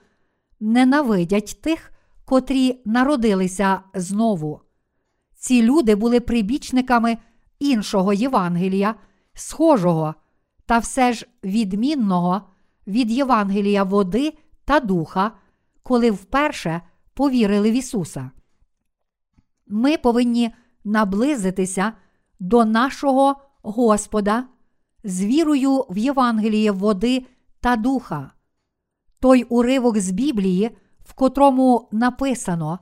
ненавидять 0.60 1.58
тих, 1.62 1.92
котрі 2.24 2.80
народилися 2.84 3.80
знову. 3.94 4.60
Ці 5.34 5.62
люди 5.62 5.94
були 5.94 6.20
прибічниками 6.20 7.18
іншого 7.58 8.12
Євангелія, 8.12 8.94
схожого 9.34 10.14
та 10.66 10.78
все 10.78 11.12
ж 11.12 11.26
відмінного 11.44 12.42
від 12.86 13.10
Євангелія 13.10 13.82
води 13.82 14.32
та 14.64 14.80
духа, 14.80 15.32
коли 15.82 16.10
вперше 16.10 16.80
повірили 17.14 17.70
в 17.70 17.74
Ісуса. 17.74 18.30
Ми 19.66 19.96
повинні 19.96 20.50
наблизитися 20.86 21.92
до 22.40 22.64
нашого 22.64 23.36
Господа 23.62 24.44
з 25.04 25.24
вірою 25.24 25.84
в 25.90 25.98
Євангеліє 25.98 26.70
води 26.70 27.26
та 27.60 27.76
духа. 27.76 28.30
Той 29.20 29.42
уривок 29.42 29.98
з 29.98 30.10
Біблії, 30.10 30.70
в 31.04 31.14
котрому 31.14 31.88
написано 31.92 32.78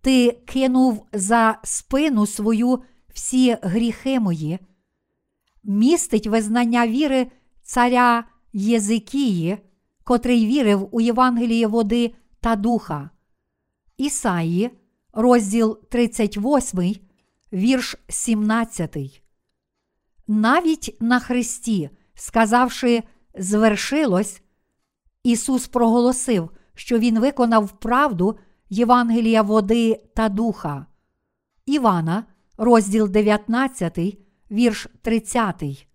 Ти 0.00 0.30
кинув 0.46 1.06
за 1.12 1.58
спину 1.64 2.26
свою 2.26 2.82
всі 3.14 3.56
гріхи 3.62 4.20
мої, 4.20 4.58
містить 5.64 6.26
визнання 6.26 6.86
віри 6.86 7.30
царя 7.62 8.24
Єзикії, 8.52 9.58
котрий 10.04 10.46
вірив 10.46 10.88
у 10.92 11.00
Євангеліє 11.00 11.66
води 11.66 12.14
та 12.40 12.56
духа. 12.56 13.10
Ісаї, 13.96 14.70
розділ 15.14 15.78
38, 15.88 16.94
вірш 17.52 17.96
17. 18.08 19.22
Навіть 20.26 20.96
на 21.00 21.20
Христі, 21.20 21.90
сказавши 22.14 23.02
звершилось, 23.34 24.42
Ісус 25.22 25.68
проголосив, 25.68 26.50
що 26.74 26.98
Він 26.98 27.20
виконав 27.20 27.80
правду 27.80 28.38
Євангелія 28.70 29.42
води 29.42 30.02
та 30.14 30.28
духа. 30.28 30.86
Івана, 31.66 32.24
розділ 32.56 33.08
19, 33.08 33.98
вірш 34.50 34.86
30. 35.02 35.88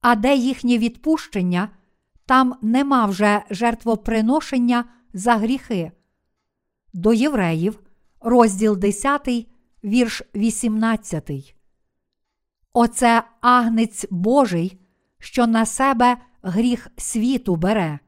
А 0.00 0.14
де 0.14 0.36
їхнє 0.36 0.78
відпущення, 0.78 1.68
там 2.26 2.54
нема 2.62 3.06
вже 3.06 3.42
жертвоприношення 3.50 4.84
за 5.12 5.36
гріхи. 5.36 5.92
До 6.92 7.12
євреїв, 7.12 7.80
розділ 8.24 8.76
10, 8.76 9.28
вірш 9.84 10.22
18. 10.34 11.56
Оце 12.72 13.22
агнець 13.40 14.06
Божий, 14.10 14.80
що 15.18 15.46
на 15.46 15.66
себе 15.66 16.16
гріх 16.42 16.88
світу 16.96 17.56
бере. 17.56 17.98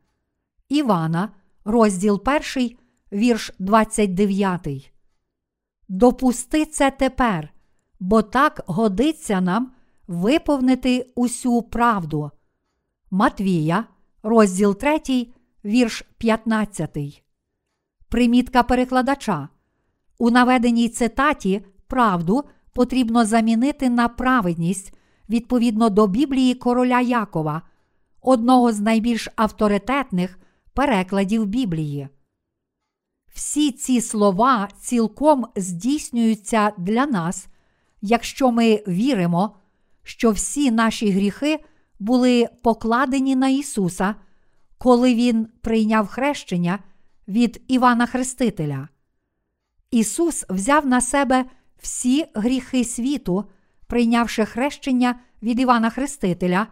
Івана, 0.69 1.29
розділ 1.65 2.23
1, 2.55 2.77
вірш 3.13 3.53
29. 3.59 4.93
Допусти 5.89 6.65
це 6.65 6.91
тепер, 6.91 7.53
бо 8.01 8.23
так 8.23 8.61
годиться 8.67 9.41
нам 9.41 9.73
виповнити 10.07 11.13
усю 11.15 11.63
правду. 11.63 12.31
Матвія, 13.11 13.85
розділ 14.23 14.77
3, 14.77 15.27
вірш 15.65 16.05
15. 16.19 17.23
Примітка 18.09 18.63
перекладача. 18.63 19.49
У 20.19 20.31
наведеній 20.31 20.89
цитаті 20.89 21.65
правду 21.87 22.45
потрібно 22.73 23.25
замінити 23.25 23.91
на 23.91 24.09
праведність 24.09 24.93
відповідно 25.29 25.91
до 25.91 26.07
Біблії 26.07 26.55
короля 26.55 27.01
Якова, 27.01 27.63
одного 28.23 28.73
з 28.73 28.81
найбільш 28.81 29.29
авторитетних 29.37 30.39
перекладів 30.75 31.47
Біблії. 31.47 32.09
Всі 33.35 33.73
ці 33.73 34.01
слова 34.01 34.69
цілком 34.81 35.47
здійснюються 35.57 36.73
для 36.79 37.07
нас, 37.07 37.47
якщо 38.03 38.51
ми 38.51 38.83
віримо, 38.89 39.57
що 40.03 40.31
всі 40.31 40.71
наші 40.71 41.11
гріхи 41.11 41.65
були 41.99 42.49
покладені 42.63 43.37
на 43.37 43.49
Ісуса, 43.49 44.15
коли 44.79 45.15
Він 45.15 45.49
прийняв 45.61 46.07
хрещення 46.07 46.79
від 47.29 47.63
Івана 47.69 48.07
Хрестителя. 48.07 48.89
Ісус 49.91 50.45
взяв 50.49 50.87
на 50.87 51.01
себе 51.01 51.45
всі 51.79 52.27
гріхи 52.35 52.85
світу, 52.85 53.45
прийнявши 53.87 54.45
хрещення 54.45 55.21
від 55.43 55.61
Івана 55.61 55.91
Хрестителя, 55.91 56.67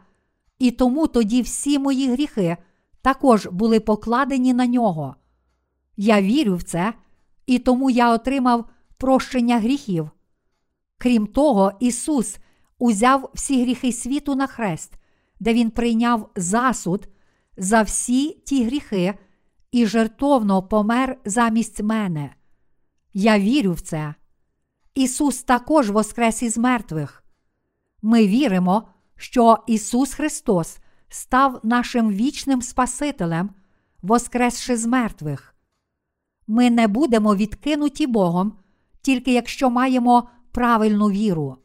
і 0.59 0.70
тому 0.70 1.07
тоді 1.07 1.42
всі 1.42 1.79
мої 1.79 2.12
гріхи 2.12 2.57
також 3.03 3.46
були 3.46 3.81
покладені 3.81 4.55
на 4.55 4.66
нього. 4.66 5.16
Я 5.96 6.22
вірю 6.22 6.57
в 6.57 6.62
це, 6.62 6.94
і 7.46 7.59
тому 7.59 7.90
я 7.90 8.12
отримав 8.12 8.64
прощення 8.96 9.59
гріхів. 9.59 10.11
Крім 10.98 11.27
того, 11.27 11.72
Ісус 11.81 12.38
узяв 12.79 13.31
всі 13.35 13.62
гріхи 13.62 13.92
світу 13.92 14.35
на 14.35 14.46
хрест, 14.46 14.92
де 15.40 15.55
Він 15.55 15.70
прийняв 15.70 16.31
засуд 16.37 17.09
за 17.57 17.83
всі 17.83 18.31
ті 18.31 18.64
гріхи 18.64 19.14
і 19.72 19.87
жертовно 19.87 20.62
помер 20.62 21.18
замість 21.24 21.83
мене. 21.83 22.35
Я 23.14 23.38
вірю 23.38 23.72
в 23.72 23.81
це. 23.81 24.14
Ісус 24.94 25.42
також 25.42 25.90
воскрес 25.90 26.42
із 26.42 26.59
мертвих. 26.59 27.24
Ми 28.03 28.27
віримо, 28.27 28.88
що 29.16 29.59
Ісус 29.66 30.14
Христос 30.14 30.79
став 31.09 31.61
нашим 31.62 32.11
вічним 32.11 32.62
Спасителем, 32.62 33.50
воскресши 34.03 34.77
з 34.77 34.87
мертвих. 34.87 35.55
Ми 36.46 36.70
не 36.70 36.88
будемо 36.88 37.37
відкинуті 37.37 38.07
Богом, 38.07 38.59
тільки 39.03 39.33
якщо 39.33 39.70
маємо 39.70 40.29
правильну 40.53 41.11
віру. 41.11 41.57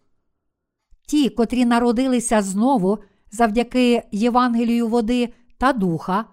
Ті, 1.07 1.29
котрі 1.29 1.65
народилися 1.65 2.41
знову 2.41 2.99
завдяки 3.31 4.03
Євангелію 4.11 4.87
води 4.87 5.33
та 5.57 5.73
духа, 5.73 6.25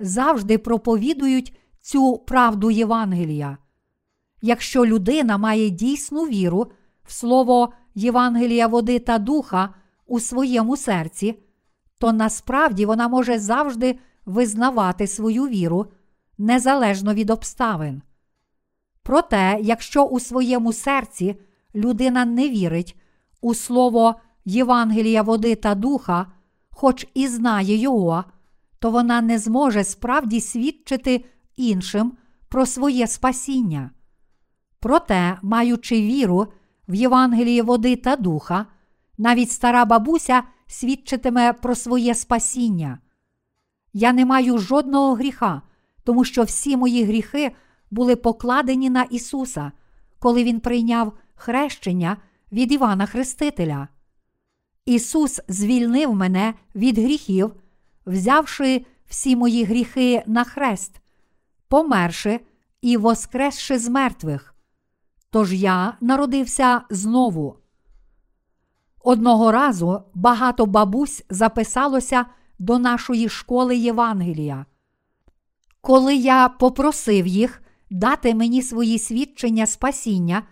завжди 0.00 0.58
проповідують 0.58 1.56
цю 1.80 2.18
правду 2.18 2.70
Євангелія. 2.70 3.58
Якщо 4.42 4.86
людина 4.86 5.38
має 5.38 5.70
дійсну 5.70 6.24
віру 6.24 6.70
в 7.04 7.12
слово 7.12 7.72
Євангелія 7.94 8.66
води 8.66 8.98
та 8.98 9.18
духа 9.18 9.74
у 10.06 10.20
своєму 10.20 10.76
серці, 10.76 11.38
то 11.98 12.12
насправді 12.12 12.86
вона 12.86 13.08
може 13.08 13.38
завжди 13.38 13.98
визнавати 14.26 15.06
свою 15.06 15.48
віру 15.48 15.86
незалежно 16.38 17.14
від 17.14 17.30
обставин. 17.30 18.02
Проте, 19.02 19.58
якщо 19.62 20.04
у 20.04 20.20
своєму 20.20 20.72
серці 20.72 21.36
людина 21.74 22.24
не 22.24 22.48
вірить 22.48 22.96
у 23.40 23.54
слово 23.54 24.14
Євангелія 24.44 25.22
води 25.22 25.54
та 25.54 25.74
духа, 25.74 26.26
хоч 26.70 27.06
і 27.14 27.28
знає 27.28 27.76
його, 27.76 28.24
то 28.78 28.90
вона 28.90 29.20
не 29.20 29.38
зможе 29.38 29.84
справді 29.84 30.40
свідчити 30.40 31.24
іншим 31.56 32.12
про 32.48 32.66
своє 32.66 33.06
спасіння. 33.06 33.90
Проте, 34.80 35.38
маючи 35.42 36.00
віру 36.00 36.46
в 36.88 36.94
Євангеліє 36.94 37.62
води 37.62 37.96
та 37.96 38.16
духа, 38.16 38.66
навіть 39.18 39.50
стара 39.50 39.84
бабуся 39.84 40.42
свідчитиме 40.66 41.52
про 41.52 41.74
своє 41.74 42.14
спасіння. 42.14 42.98
Я 43.92 44.12
не 44.12 44.24
маю 44.24 44.58
жодного 44.58 45.14
гріха, 45.14 45.62
тому 46.04 46.24
що 46.24 46.42
всі 46.42 46.76
мої 46.76 47.04
гріхи 47.04 47.52
були 47.90 48.16
покладені 48.16 48.90
на 48.90 49.02
Ісуса, 49.02 49.72
коли 50.18 50.44
Він 50.44 50.60
прийняв 50.60 51.12
хрещення 51.34 52.16
від 52.52 52.72
Івана 52.72 53.06
Хрестителя. 53.06 53.88
Ісус 54.84 55.40
звільнив 55.48 56.14
мене 56.14 56.54
від 56.74 56.98
гріхів, 56.98 57.52
взявши 58.06 58.86
всі 59.08 59.36
мої 59.36 59.64
гріхи 59.64 60.22
на 60.26 60.44
хрест, 60.44 61.00
померши 61.68 62.40
і 62.80 62.96
воскресши 62.96 63.78
з 63.78 63.88
мертвих. 63.88 64.49
Тож 65.30 65.54
я 65.54 65.96
народився 66.00 66.82
знову. 66.90 67.56
Одного 69.04 69.52
разу 69.52 70.02
багато 70.14 70.66
бабусь 70.66 71.24
записалося 71.30 72.26
до 72.58 72.78
нашої 72.78 73.28
школи 73.28 73.76
Євангелія. 73.76 74.66
Коли 75.80 76.14
я 76.14 76.48
попросив 76.48 77.26
їх 77.26 77.62
дати 77.90 78.34
мені 78.34 78.62
свої 78.62 78.98
свідчення 78.98 79.66
спасіння 79.66 80.42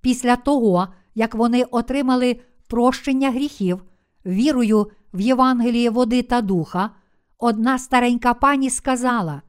після 0.00 0.36
того, 0.36 0.88
як 1.14 1.34
вони 1.34 1.64
отримали 1.64 2.40
прощення 2.66 3.30
гріхів, 3.30 3.82
вірою 4.26 4.90
в 5.12 5.20
Євангеліє 5.20 5.90
води 5.90 6.22
та 6.22 6.40
духа, 6.40 6.90
одна 7.38 7.78
старенька 7.78 8.34
пані 8.34 8.70
сказала: 8.70 9.42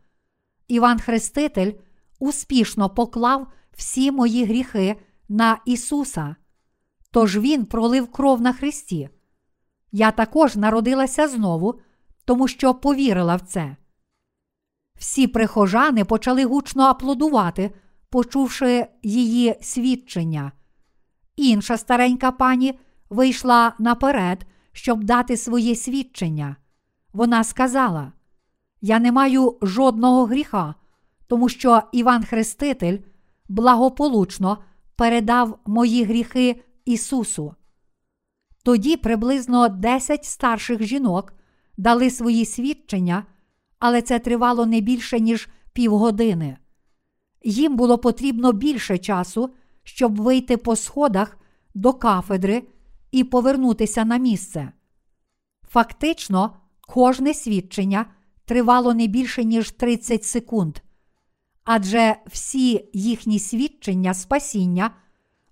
Іван 0.67 0.99
Хреститель 0.99 1.71
успішно 2.19 2.89
поклав 2.89 3.47
всі 3.79 4.11
мої 4.11 4.45
гріхи 4.45 4.95
на 5.29 5.59
Ісуса. 5.65 6.35
Тож 7.11 7.37
Він 7.37 7.65
пролив 7.65 8.11
кров 8.11 8.41
на 8.41 8.53
Христі. 8.53 9.09
Я 9.91 10.11
також 10.11 10.55
народилася 10.55 11.27
знову, 11.27 11.79
тому 12.25 12.47
що 12.47 12.73
повірила 12.73 13.35
в 13.35 13.41
це. 13.41 13.75
Всі 14.97 15.27
прихожани 15.27 16.05
почали 16.05 16.45
гучно 16.45 16.83
аплодувати, 16.83 17.71
почувши 18.09 18.87
її 19.03 19.55
свідчення. 19.61 20.51
Інша 21.35 21.77
старенька 21.77 22.31
пані 22.31 22.79
вийшла 23.09 23.73
наперед, 23.79 24.45
щоб 24.71 25.03
дати 25.03 25.37
своє 25.37 25.75
свідчення. 25.75 26.55
Вона 27.13 27.43
сказала: 27.43 28.13
Я 28.81 28.99
не 28.99 29.11
маю 29.11 29.57
жодного 29.61 30.25
гріха, 30.25 30.75
тому 31.27 31.49
що 31.49 31.81
Іван 31.91 32.23
Хреститель 32.23 32.97
благополучно 33.49 34.57
передав 34.95 35.59
мої 35.65 36.03
гріхи 36.03 36.62
Ісусу. 36.85 37.55
Тоді 38.63 38.97
приблизно 38.97 39.69
десять 39.69 40.25
старших 40.25 40.83
жінок 40.83 41.33
дали 41.77 42.09
свої 42.09 42.45
свідчення, 42.45 43.25
але 43.79 44.01
це 44.01 44.19
тривало 44.19 44.65
не 44.65 44.81
більше, 44.81 45.19
ніж 45.19 45.49
півгодини. 45.73 46.57
Їм 47.43 47.75
було 47.75 47.97
потрібно 47.97 48.51
більше 48.51 48.97
часу, 48.97 49.49
щоб 49.83 50.21
вийти 50.21 50.57
по 50.57 50.75
сходах 50.75 51.38
до 51.73 51.93
кафедри 51.93 52.63
і 53.12 53.23
повернутися 53.23 54.05
на 54.05 54.17
місце. 54.17 54.71
Фактично, 55.69 56.55
кожне 56.81 57.33
свідчення 57.33 58.05
тривало 58.45 58.93
не 58.93 59.07
більше, 59.07 59.43
ніж 59.43 59.71
30 59.71 60.23
секунд, 60.23 60.77
адже 61.71 62.15
всі 62.27 62.89
їхні 62.93 63.39
свідчення 63.39 64.13
спасіння 64.13 64.91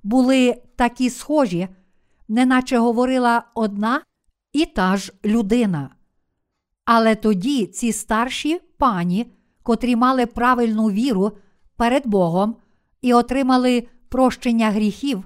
були 0.04 0.62
такі 0.76 1.10
схожі, 1.10 1.68
неначе 2.28 2.78
говорила 2.78 3.44
одна 3.56 4.02
і 4.54 4.66
та 4.66 4.98
ж 4.98 5.14
людина. 5.26 5.90
Але 6.86 7.16
тоді 7.16 7.66
ці 7.66 7.94
старші 7.94 8.60
пані, 8.78 9.32
котрі 9.64 9.96
мали 9.96 10.26
правильну 10.26 10.90
віру 10.90 11.32
перед 11.76 12.08
Богом 12.08 12.56
і 13.02 13.14
отримали 13.14 13.88
прощення 14.10 14.72
гріхів, 14.72 15.24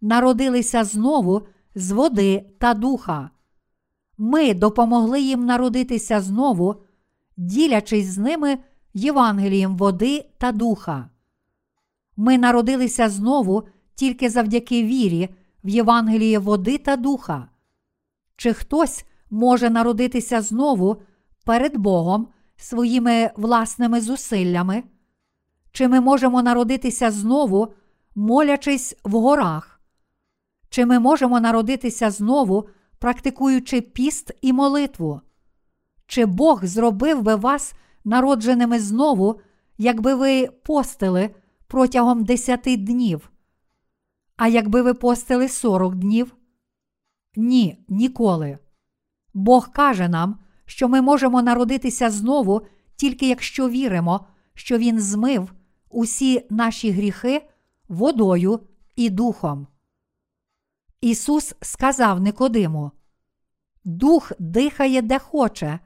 народилися 0.00 0.84
знову 0.84 1.46
з 1.74 1.90
води 1.90 2.44
та 2.58 2.74
духа. 2.74 3.30
Ми 4.18 4.54
допомогли 4.54 5.20
їм 5.20 5.46
народитися 5.46 6.20
знову, 6.20 6.74
ділячись 7.36 8.06
з 8.06 8.18
ними 8.18 8.58
Євангелієм 8.94 9.76
води 9.76 10.24
та 10.38 10.52
духа. 10.52 11.10
Ми 12.16 12.38
народилися 12.38 13.08
знову 13.08 13.62
тільки 13.94 14.30
завдяки 14.30 14.84
вірі 14.84 15.28
в 15.64 15.68
Євангеліє 15.68 16.38
води 16.38 16.78
та 16.78 16.96
духа. 16.96 17.48
Чи 18.36 18.52
хтось 18.52 19.04
може 19.30 19.70
народитися 19.70 20.42
знову 20.42 20.96
перед 21.44 21.76
Богом 21.76 22.28
своїми 22.56 23.30
власними 23.36 24.00
зусиллями? 24.00 24.82
Чи 25.72 25.88
ми 25.88 26.00
можемо 26.00 26.42
народитися 26.42 27.10
знову, 27.10 27.74
молячись 28.14 28.96
в 29.04 29.12
горах? 29.12 29.80
Чи 30.68 30.86
ми 30.86 30.98
можемо 30.98 31.40
народитися 31.40 32.10
знову, 32.10 32.68
практикуючи 32.98 33.80
піст 33.80 34.32
і 34.42 34.52
молитву? 34.52 35.20
Чи 36.06 36.26
Бог 36.26 36.64
зробив 36.64 37.22
би 37.22 37.34
вас 37.34 37.74
народженими 38.04 38.78
знову, 38.78 39.40
якби 39.78 40.14
ви 40.14 40.46
постили 40.46 41.34
протягом 41.66 42.24
десяти 42.24 42.76
днів? 42.76 43.30
А 44.36 44.48
якби 44.48 44.82
ви 44.82 44.94
постили 44.94 45.48
сорок 45.48 45.94
днів? 45.94 46.36
Ні, 47.36 47.84
ніколи. 47.88 48.58
Бог 49.34 49.72
каже 49.72 50.08
нам, 50.08 50.38
що 50.64 50.88
ми 50.88 51.00
можемо 51.00 51.42
народитися 51.42 52.10
знову, 52.10 52.62
тільки 52.96 53.28
якщо 53.28 53.68
віримо, 53.68 54.26
що 54.54 54.78
Він 54.78 55.00
змив 55.00 55.52
усі 55.90 56.46
наші 56.50 56.90
гріхи 56.90 57.48
водою 57.88 58.60
і 58.96 59.10
духом. 59.10 59.66
Ісус 61.00 61.54
сказав 61.60 62.20
Никодиму: 62.20 62.90
Дух 63.84 64.32
дихає 64.38 65.02
де 65.02 65.18
хоче, 65.18 65.78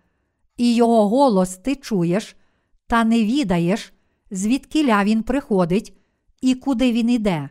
і 0.56 0.74
його 0.74 1.08
голос 1.08 1.56
ти 1.56 1.76
чуєш, 1.76 2.36
та 2.86 3.04
не 3.04 3.24
відаєш, 3.24 3.92
звідкиля 4.30 5.04
він 5.04 5.22
приходить 5.22 5.96
і 6.40 6.54
куди 6.54 6.92
він 6.92 7.10
іде. 7.10 7.48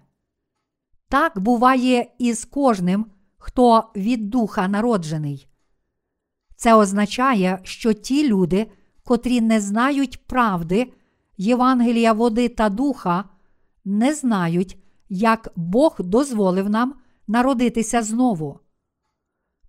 Так 1.09 1.39
буває 1.39 2.11
і 2.17 2.33
з 2.33 2.45
кожним, 2.45 3.05
хто 3.37 3.91
від 3.95 4.29
духа 4.29 4.67
народжений. 4.67 5.47
Це 6.55 6.73
означає, 6.73 7.59
що 7.63 7.93
ті 7.93 8.27
люди, 8.27 8.71
котрі 9.03 9.41
не 9.41 9.61
знають 9.61 10.27
правди, 10.27 10.93
Євангелія 11.37 12.13
води 12.13 12.49
та 12.49 12.69
духа, 12.69 13.23
не 13.85 14.13
знають, 14.13 14.77
як 15.09 15.51
Бог 15.55 15.95
дозволив 15.99 16.69
нам 16.69 16.95
народитися 17.27 18.03
знову. 18.03 18.59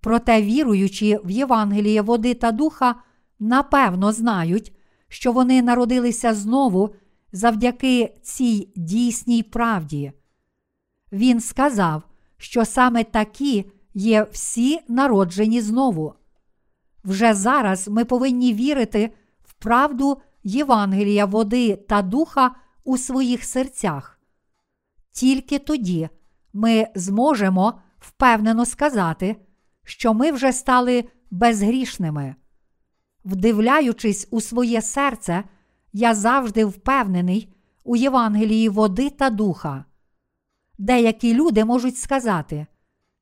Проте, 0.00 0.42
віруючи 0.42 1.20
в 1.24 1.30
Євангеліє 1.30 2.02
води 2.02 2.34
та 2.34 2.52
духа, 2.52 2.94
напевно 3.38 4.12
знають, 4.12 4.72
що 5.08 5.32
вони 5.32 5.62
народилися 5.62 6.34
знову 6.34 6.94
завдяки 7.32 8.14
цій 8.22 8.72
дійсній 8.76 9.42
правді. 9.42 10.12
Він 11.12 11.40
сказав, 11.40 12.02
що 12.36 12.64
саме 12.64 13.04
такі 13.04 13.70
є 13.94 14.26
всі 14.32 14.80
народжені 14.88 15.60
знову. 15.60 16.14
Вже 17.04 17.34
зараз 17.34 17.88
ми 17.88 18.04
повинні 18.04 18.54
вірити 18.54 19.10
в 19.44 19.52
правду 19.52 20.20
Євангелія 20.42 21.24
води 21.24 21.76
та 21.76 22.02
духа 22.02 22.54
у 22.84 22.98
своїх 22.98 23.44
серцях. 23.44 24.20
Тільки 25.12 25.58
тоді 25.58 26.08
ми 26.52 26.86
зможемо 26.94 27.80
впевнено 27.98 28.66
сказати, 28.66 29.36
що 29.84 30.14
ми 30.14 30.32
вже 30.32 30.52
стали 30.52 31.04
безгрішними. 31.30 32.34
Вдивляючись 33.26 34.28
у 34.30 34.40
своє 34.40 34.82
серце, 34.82 35.44
я 35.92 36.14
завжди 36.14 36.64
впевнений 36.64 37.54
у 37.84 37.96
Євангелії 37.96 38.68
води 38.68 39.10
та 39.10 39.30
духа. 39.30 39.84
Деякі 40.78 41.34
люди 41.34 41.64
можуть 41.64 41.98
сказати, 41.98 42.66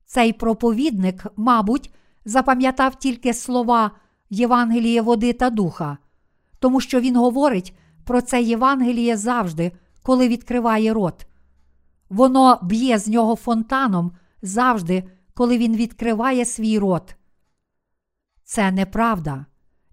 цей 0.05 0.33
проповідник, 0.33 1.27
мабуть, 1.35 1.93
запам'ятав 2.25 2.95
тільки 2.95 3.33
слова 3.33 3.91
Євангеліє 4.29 5.01
води 5.01 5.33
та 5.33 5.49
духа, 5.49 5.97
тому 6.59 6.81
що 6.81 6.99
він 6.99 7.15
говорить 7.15 7.77
про 8.03 8.21
це 8.21 8.41
Євангеліє 8.41 9.17
завжди, 9.17 9.71
коли 10.03 10.27
відкриває 10.27 10.93
рот. 10.93 11.27
Воно 12.09 12.59
б'є 12.63 12.97
з 12.97 13.07
нього 13.07 13.35
фонтаном 13.35 14.11
завжди, 14.41 15.03
коли 15.33 15.57
він 15.57 15.75
відкриває 15.75 16.45
свій 16.45 16.79
рот. 16.79 17.15
Це 18.43 18.71
неправда. 18.71 19.45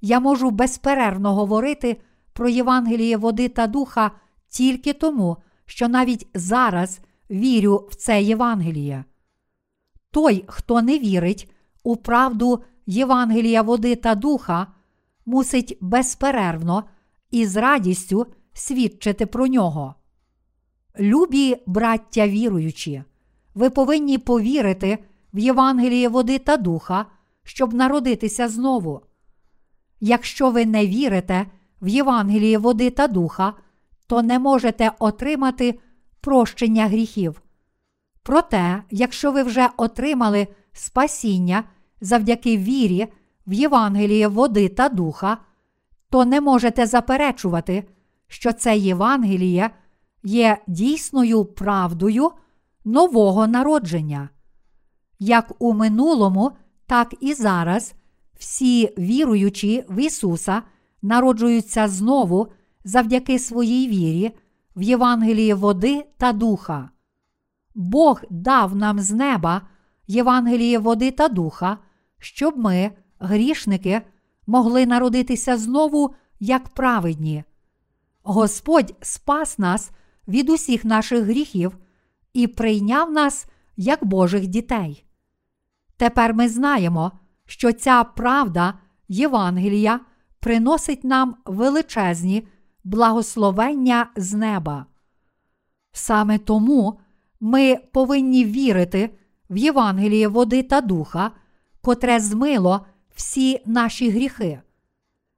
Я 0.04 0.20
можу 0.20 0.50
безперервно 0.50 1.34
говорити 1.34 2.00
про 2.32 2.48
Євангеліє 2.48 3.16
води 3.16 3.48
та 3.48 3.66
духа 3.66 4.10
тільки 4.48 4.92
тому, 4.92 5.36
що 5.66 5.88
навіть 5.88 6.28
зараз 6.34 7.00
вірю 7.30 7.88
в 7.90 7.94
це 7.94 8.22
Євангеліє. 8.22 9.04
Той, 10.10 10.44
хто 10.46 10.82
не 10.82 10.98
вірить 10.98 11.50
у 11.82 11.96
правду 11.96 12.62
Євангелія 12.86 13.62
води 13.62 13.96
та 13.96 14.14
духа, 14.14 14.66
мусить 15.26 15.78
безперервно 15.80 16.84
і 17.30 17.46
з 17.46 17.56
радістю 17.56 18.26
свідчити 18.52 19.26
про 19.26 19.46
нього. 19.46 19.94
Любі 20.98 21.56
браття 21.66 22.28
віруючі, 22.28 23.02
ви 23.54 23.70
повинні 23.70 24.18
повірити 24.18 24.98
в 25.34 25.38
Євангеліє 25.38 26.08
води 26.08 26.38
та 26.38 26.56
духа, 26.56 27.06
щоб 27.42 27.74
народитися 27.74 28.48
знову. 28.48 29.00
Якщо 30.04 30.50
ви 30.50 30.66
не 30.66 30.86
вірите 30.86 31.46
в 31.82 31.88
Євангеліє 31.88 32.58
води 32.58 32.90
та 32.90 33.08
духа, 33.08 33.54
то 34.06 34.22
не 34.22 34.38
можете 34.38 34.92
отримати 34.98 35.78
прощення 36.20 36.86
гріхів. 36.86 37.42
Проте, 38.22 38.82
якщо 38.90 39.32
ви 39.32 39.42
вже 39.42 39.68
отримали 39.76 40.48
спасіння 40.72 41.64
завдяки 42.00 42.56
вірі 42.56 43.06
в 43.46 43.52
Євангеліє 43.52 44.28
води 44.28 44.68
та 44.68 44.88
духа, 44.88 45.38
то 46.10 46.24
не 46.24 46.40
можете 46.40 46.86
заперечувати, 46.86 47.84
що 48.28 48.52
це 48.52 48.76
Євангеліє 48.76 49.70
є 50.22 50.58
дійсною 50.66 51.44
правдою 51.44 52.30
нового 52.84 53.46
народження. 53.46 54.28
Як 55.18 55.52
у 55.58 55.72
минулому, 55.72 56.52
так 56.86 57.14
і 57.20 57.34
зараз 57.34 57.94
всі 58.42 58.94
віруючі 58.98 59.84
в 59.88 59.98
Ісуса 59.98 60.62
народжуються 61.02 61.88
знову 61.88 62.48
завдяки 62.84 63.38
своїй 63.38 63.88
вірі 63.88 64.30
в 64.76 64.82
Євангелії 64.82 65.54
води 65.54 66.04
та 66.16 66.32
духа. 66.32 66.90
Бог 67.74 68.22
дав 68.30 68.76
нам 68.76 69.00
з 69.00 69.10
неба 69.12 69.62
Євангеліє 70.06 70.78
води 70.78 71.10
та 71.10 71.28
духа, 71.28 71.78
щоб 72.18 72.58
ми, 72.58 72.90
грішники, 73.18 74.02
могли 74.46 74.86
народитися 74.86 75.56
знову 75.56 76.14
як 76.40 76.68
праведні. 76.68 77.44
Господь 78.22 78.94
спас 79.00 79.58
нас 79.58 79.90
від 80.28 80.50
усіх 80.50 80.84
наших 80.84 81.24
гріхів 81.24 81.78
і 82.32 82.46
прийняв 82.46 83.12
нас 83.12 83.46
як 83.76 84.04
Божих 84.04 84.46
дітей. 84.46 85.04
Тепер 85.96 86.34
ми 86.34 86.48
знаємо, 86.48 87.12
що 87.52 87.72
ця 87.72 88.04
правда 88.04 88.74
Євангелія 89.08 90.00
приносить 90.40 91.04
нам 91.04 91.36
величезні 91.44 92.48
благословення 92.84 94.10
з 94.16 94.34
неба. 94.34 94.86
Саме 95.92 96.38
тому 96.38 97.00
ми 97.40 97.76
повинні 97.92 98.44
вірити 98.44 99.10
в 99.50 99.56
Євангеліє 99.56 100.28
води 100.28 100.62
та 100.62 100.80
духа, 100.80 101.30
котре 101.82 102.20
змило 102.20 102.86
всі 103.14 103.60
наші 103.66 104.10
гріхи. 104.10 104.60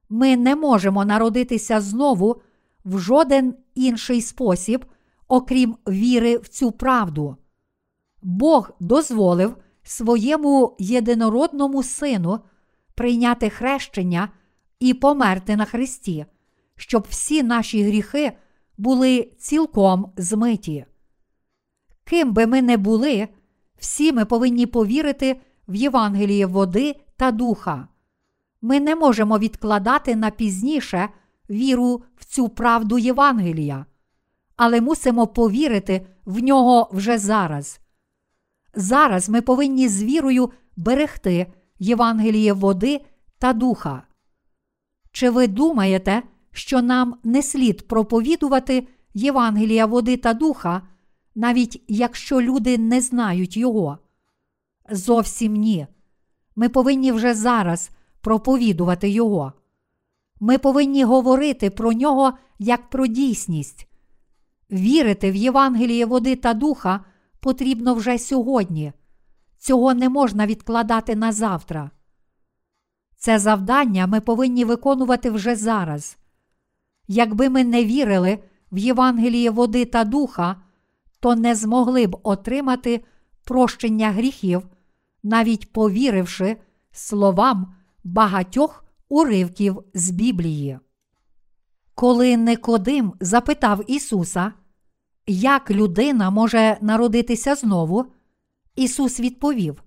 Ми 0.09 0.37
не 0.37 0.55
можемо 0.55 1.05
народитися 1.05 1.81
знову 1.81 2.41
в 2.85 2.99
жоден 2.99 3.55
інший 3.73 4.21
спосіб, 4.21 4.85
окрім 5.27 5.77
віри 5.87 6.37
в 6.37 6.47
цю 6.47 6.71
правду. 6.71 7.37
Бог 8.21 8.71
дозволив 8.79 9.57
своєму 9.89 10.75
єдинородному 10.79 11.83
сину 11.83 12.39
прийняти 12.95 13.49
хрещення 13.49 14.29
і 14.79 14.93
померти 14.93 15.55
на 15.55 15.65
Христі, 15.65 16.25
щоб 16.75 17.07
всі 17.09 17.43
наші 17.43 17.83
гріхи 17.83 18.31
були 18.77 19.31
цілком 19.39 20.11
змиті. 20.17 20.85
Ким 22.03 22.33
би 22.33 22.47
ми 22.47 22.61
не 22.61 22.77
були, 22.77 23.27
всі 23.77 24.13
ми 24.13 24.25
повинні 24.25 24.65
повірити 24.65 25.41
в 25.67 25.75
Євангеліє 25.75 26.45
води 26.45 26.95
та 27.17 27.31
духа. 27.31 27.87
Ми 28.61 28.79
не 28.79 28.95
можемо 28.95 29.37
відкладати 29.37 30.15
на 30.15 30.31
пізніше 30.31 31.09
віру 31.49 32.03
в 32.15 32.25
цю 32.25 32.49
правду 32.49 32.97
Євангелія, 32.97 33.85
але 34.55 34.81
мусимо 34.81 35.27
повірити 35.27 36.07
в 36.25 36.39
нього 36.43 36.89
вже 36.93 37.17
зараз. 37.17 37.79
Зараз 38.75 39.29
ми 39.29 39.41
повинні 39.41 39.87
з 39.87 40.03
вірою 40.03 40.51
берегти 40.75 41.53
Євангеліє 41.79 42.53
води 42.53 43.01
та 43.39 43.53
духа. 43.53 44.03
Чи 45.11 45.29
ви 45.29 45.47
думаєте, 45.47 46.23
що 46.51 46.81
нам 46.81 47.15
не 47.23 47.41
слід 47.41 47.87
проповідувати 47.87 48.87
Євангелія 49.13 49.85
води 49.85 50.17
та 50.17 50.33
духа, 50.33 50.81
навіть 51.35 51.83
якщо 51.87 52.41
люди 52.41 52.77
не 52.77 53.01
знають 53.01 53.57
його? 53.57 53.97
Зовсім 54.89 55.53
ні. 55.53 55.87
Ми 56.55 56.69
повинні 56.69 57.11
вже 57.11 57.33
зараз 57.33 57.89
проповідувати 58.21 59.09
Його. 59.09 59.53
Ми 60.39 60.57
повинні 60.57 61.03
говорити 61.03 61.69
про 61.69 61.93
нього 61.93 62.33
як 62.59 62.89
про 62.89 63.07
дійсність. 63.07 63.87
Вірити 64.71 65.31
в 65.31 65.35
Євангеліє 65.35 66.05
води 66.05 66.35
та 66.35 66.53
духа 66.53 67.05
потрібно 67.45 67.93
вже 67.93 68.17
сьогодні. 68.17 68.93
Цього 69.57 69.93
не 69.93 70.09
можна 70.09 70.47
відкладати 70.47 71.15
на 71.15 71.31
завтра. 71.31 71.91
Це 73.17 73.39
завдання 73.39 74.07
ми 74.07 74.21
повинні 74.21 74.65
виконувати 74.65 75.29
вже 75.29 75.55
зараз. 75.55 76.17
Якби 77.07 77.49
ми 77.49 77.63
не 77.63 77.85
вірили 77.85 78.39
в 78.71 78.77
Євангеліє 78.77 79.49
води 79.49 79.85
та 79.85 80.03
духа, 80.03 80.55
то 81.19 81.35
не 81.35 81.55
змогли 81.55 82.07
б 82.07 82.17
отримати 82.23 83.03
прощення 83.43 84.11
гріхів, 84.11 84.67
навіть 85.23 85.73
повіривши 85.73 86.57
словам 86.91 87.75
багатьох 88.03 88.85
уривків 89.09 89.83
з 89.93 90.09
Біблії. 90.09 90.79
Коли 91.95 92.37
Никодим 92.37 93.13
запитав 93.19 93.81
Ісуса, 93.87 94.53
як 95.27 95.71
людина 95.71 96.29
може 96.29 96.77
народитися 96.81 97.55
знову, 97.55 98.05
Ісус 98.75 99.19
відповів: 99.19 99.83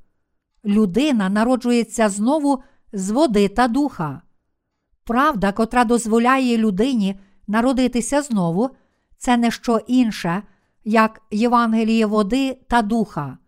Людина 0.65 1.29
народжується 1.29 2.09
знову 2.09 2.63
з 2.93 3.11
води 3.11 3.49
та 3.49 3.69
духа. 3.69 4.23
Правда, 5.05 5.53
котра 5.53 5.85
дозволяє 5.85 6.59
людині 6.59 7.21
народитися 7.47 8.23
знову, 8.23 8.71
це 9.17 9.37
не 9.37 9.51
що 9.51 9.81
інше, 9.87 10.43
як 10.85 11.23
Євангеліє 11.31 12.07
води 12.07 12.59
та 12.69 12.83
духа. 12.83 13.39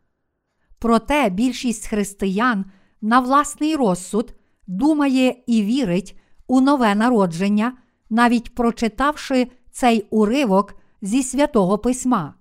Проте 0.78 1.30
більшість 1.30 1.86
християн 1.86 2.64
на 3.00 3.20
власний 3.20 3.76
розсуд 3.76 4.34
думає 4.66 5.36
і 5.46 5.62
вірить 5.62 6.20
у 6.46 6.60
нове 6.60 6.94
народження, 6.94 7.72
навіть 8.10 8.54
прочитавши 8.54 9.48
цей 9.70 10.06
уривок 10.10 10.79
зі 11.02 11.22
святого 11.22 11.78
письма. 11.78 12.34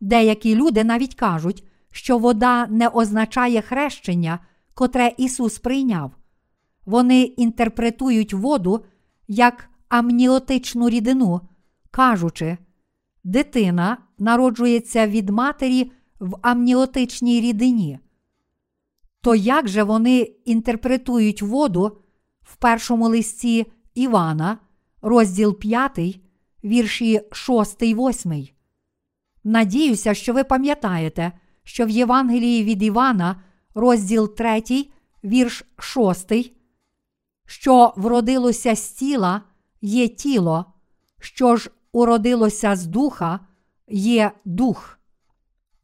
Деякі 0.00 0.54
люди 0.54 0.84
навіть 0.84 1.14
кажуть, 1.14 1.64
що 1.92 2.18
вода 2.18 2.66
не 2.66 2.88
означає 2.88 3.60
хрещення, 3.60 4.38
котре 4.74 5.12
Ісус 5.16 5.58
прийняв. 5.58 6.12
Вони 6.86 7.22
інтерпретують 7.22 8.34
воду 8.34 8.84
як 9.28 9.70
амніотичну 9.88 10.88
рідину, 10.88 11.40
кажучи, 11.90 12.58
дитина 13.24 13.96
народжується 14.18 15.06
від 15.06 15.30
матері 15.30 15.92
в 16.20 16.38
амніотичній 16.42 17.40
рідині. 17.40 17.98
То 19.20 19.34
як 19.34 19.68
же 19.68 19.82
вони 19.82 20.20
інтерпретують 20.44 21.42
воду 21.42 21.98
в 22.42 22.56
першому 22.56 23.08
листі 23.08 23.66
Івана, 23.94 24.58
розділ 25.02 25.58
5, 25.58 26.20
вірші 26.64 27.20
6, 27.32 27.82
8? 27.82 28.48
Надіюся, 29.44 30.14
що 30.14 30.32
ви 30.32 30.44
пам'ятаєте, 30.44 31.32
що 31.64 31.86
в 31.86 31.90
Євангелії 31.90 32.64
від 32.64 32.82
Івана, 32.82 33.42
розділ 33.74 34.34
3, 34.34 34.62
вірш 35.24 35.64
6, 35.78 36.32
що 37.46 37.92
вродилося 37.96 38.74
з 38.76 38.90
тіла 38.90 39.42
є 39.80 40.08
тіло, 40.08 40.64
що 41.20 41.56
ж 41.56 41.70
уродилося 41.92 42.76
з 42.76 42.86
духа 42.86 43.40
є 43.88 44.32
дух. 44.44 44.98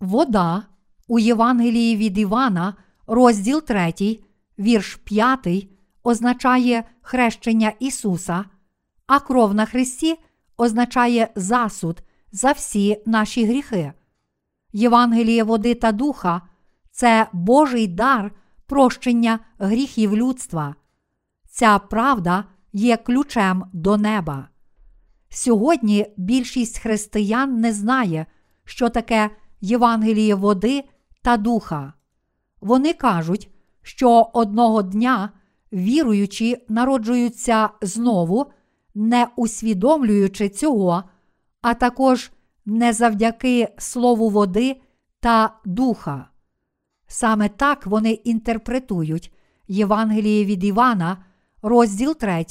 Вода 0.00 0.62
у 1.08 1.18
Євангелії 1.18 1.96
від 1.96 2.18
Івана, 2.18 2.74
розділ 3.06 3.62
3, 3.62 3.94
вірш 4.58 4.94
5, 4.94 5.68
означає 6.02 6.84
хрещення 7.00 7.72
Ісуса, 7.80 8.44
а 9.06 9.20
кров 9.20 9.54
на 9.54 9.66
Христі 9.66 10.18
означає 10.56 11.28
засуд 11.34 12.02
за 12.32 12.52
всі 12.52 13.02
наші 13.06 13.44
гріхи. 13.44 13.92
Євангеліє 14.72 15.44
води 15.44 15.74
та 15.74 15.92
духа 15.92 16.42
це 16.90 17.26
Божий 17.32 17.86
дар 17.86 18.32
прощення 18.66 19.38
гріхів 19.58 20.16
людства. 20.16 20.74
Ця 21.50 21.78
правда 21.78 22.44
є 22.72 22.96
ключем 22.96 23.64
до 23.72 23.96
неба. 23.96 24.48
Сьогодні 25.28 26.06
більшість 26.16 26.78
християн 26.78 27.60
не 27.60 27.72
знає, 27.72 28.26
що 28.64 28.88
таке 28.88 29.30
Євангеліє 29.60 30.34
води 30.34 30.84
та 31.22 31.36
духа. 31.36 31.92
Вони 32.60 32.92
кажуть, 32.92 33.50
що 33.82 34.30
одного 34.32 34.82
дня 34.82 35.30
віруючі 35.72 36.64
народжуються 36.68 37.70
знову, 37.82 38.46
не 38.94 39.26
усвідомлюючи 39.36 40.48
цього, 40.48 41.04
а 41.62 41.74
також 41.74 42.30
не 42.66 42.92
завдяки 42.92 43.68
слову 43.78 44.28
води 44.28 44.80
та 45.20 45.60
духа. 45.64 46.28
Саме 47.06 47.48
так 47.48 47.86
вони 47.86 48.12
інтерпретують 48.12 49.32
Євангеліє 49.68 50.44
від 50.44 50.64
Івана, 50.64 51.24
розділ 51.62 52.16
3, 52.16 52.44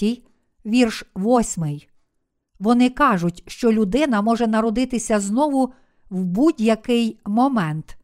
вірш 0.65 1.03
8. 1.15 1.82
Вони 2.60 2.89
кажуть, 2.89 3.43
що 3.47 3.71
людина 3.71 4.21
може 4.21 4.47
народитися 4.47 5.19
знову 5.19 5.73
в 6.10 6.23
будь-який 6.23 7.19
момент, 7.25 7.97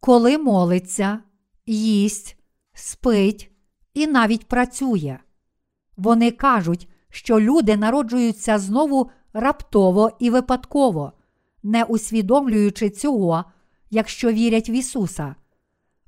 коли 0.00 0.38
молиться, 0.38 1.18
їсть, 1.66 2.36
спить 2.72 3.50
і 3.94 4.06
навіть 4.06 4.48
працює. 4.48 5.18
Вони 5.96 6.30
кажуть, 6.30 6.88
що 7.10 7.40
люди 7.40 7.76
народжуються 7.76 8.58
знову 8.58 9.10
раптово 9.32 10.10
і 10.18 10.30
випадково, 10.30 11.12
не 11.62 11.84
усвідомлюючи 11.84 12.90
цього, 12.90 13.44
якщо 13.90 14.32
вірять 14.32 14.68
в 14.68 14.70
Ісуса. 14.70 15.34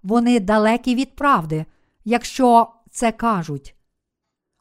Вони 0.03 0.41
далекі 0.41 0.95
від 0.95 1.17
правди, 1.17 1.65
якщо 2.05 2.69
це 2.91 3.13
кажуть. 3.13 3.75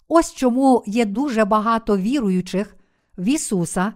Ось 0.08 0.34
чому 0.34 0.84
є 0.86 1.06
дуже 1.06 1.46
багато 1.46 1.98
віруючих 1.98 2.76
в 3.18 3.28
Ісуса, 3.28 3.94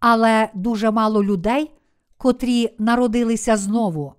але 0.00 0.48
дуже 0.54 0.90
мало 0.90 1.24
людей, 1.24 1.70
котрі 2.16 2.74
народилися 2.78 3.56
знову. 3.56 4.14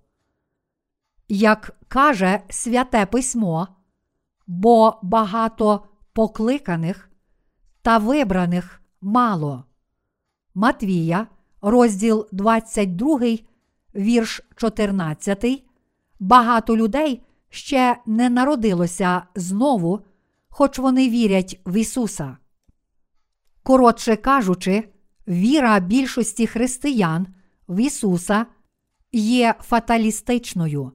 Як 1.28 1.76
каже 1.88 2.42
Святе 2.50 3.06
Письмо, 3.06 3.68
бо 4.48 5.00
багато 5.02 5.84
покликаних 6.14 7.10
та 7.84 7.98
вибраних 7.98 8.82
мало. 9.02 9.64
Матвія, 10.56 11.28
розділ 11.62 12.28
22, 12.32 13.20
вірш 13.96 14.42
14. 14.56 15.64
Багато 16.20 16.78
людей 16.78 17.22
ще 17.50 17.98
не 18.06 18.30
народилося 18.30 19.24
знову, 19.36 20.00
хоч 20.50 20.80
вони 20.80 21.10
вірять 21.10 21.62
в 21.66 21.78
Ісуса. 21.78 22.38
Коротше 23.64 24.16
кажучи, 24.16 24.90
віра 25.28 25.80
більшості 25.80 26.48
християн 26.48 27.28
в 27.68 27.80
Ісуса 27.80 28.46
є 29.12 29.56
фаталістичною. 29.60 30.92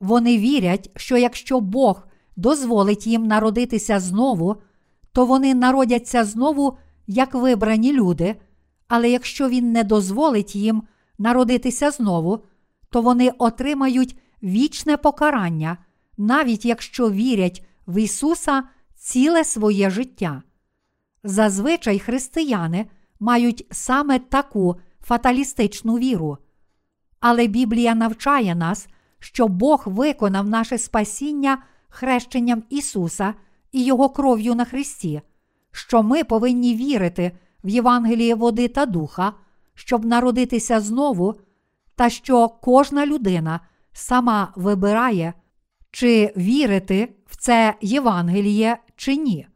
Вони 0.00 0.38
вірять, 0.38 0.90
що 0.96 1.16
якщо 1.16 1.60
Бог 1.60 2.06
дозволить 2.36 3.06
їм 3.06 3.26
народитися 3.26 4.00
знову, 4.00 4.56
то 5.12 5.26
вони 5.26 5.54
народяться 5.54 6.24
знову 6.24 6.78
як 7.06 7.34
вибрані 7.34 7.92
люди, 7.92 8.36
але 8.88 9.10
якщо 9.10 9.48
Він 9.48 9.72
не 9.72 9.84
дозволить 9.84 10.56
їм 10.56 10.82
народитися 11.18 11.90
знову, 11.90 12.44
то 12.90 13.02
вони 13.02 13.32
отримають 13.38 14.18
вічне 14.42 14.96
покарання, 14.96 15.78
навіть 16.16 16.64
якщо 16.64 17.10
вірять 17.10 17.66
в 17.86 18.02
Ісуса 18.02 18.62
ціле 18.94 19.44
своє 19.44 19.90
життя. 19.90 20.42
Зазвичай 21.24 21.98
християни 21.98 22.86
мають 23.20 23.66
саме 23.70 24.18
таку 24.18 24.76
фаталістичну 25.00 25.98
віру. 25.98 26.38
Але 27.20 27.46
Біблія 27.46 27.94
навчає 27.94 28.54
нас, 28.54 28.88
що 29.18 29.48
Бог 29.48 29.82
виконав 29.86 30.48
наше 30.48 30.78
спасіння 30.78 31.62
хрещенням 31.88 32.62
Ісуса 32.70 33.34
і 33.72 33.84
Його 33.84 34.08
кров'ю 34.08 34.54
на 34.54 34.64
Христі, 34.64 35.20
що 35.72 36.02
ми 36.02 36.24
повинні 36.24 36.74
вірити 36.74 37.32
в 37.64 37.68
Євангеліє 37.68 38.34
води 38.34 38.68
та 38.68 38.86
духа, 38.86 39.32
щоб 39.74 40.04
народитися 40.04 40.80
знову, 40.80 41.34
та 41.96 42.10
що 42.10 42.48
кожна 42.48 43.06
людина 43.06 43.60
сама 43.92 44.52
вибирає, 44.56 45.34
чи 45.90 46.32
вірити 46.36 47.14
в 47.26 47.36
це 47.36 47.74
Євангеліє 47.80 48.78
чи 48.96 49.16
ні. 49.16 49.46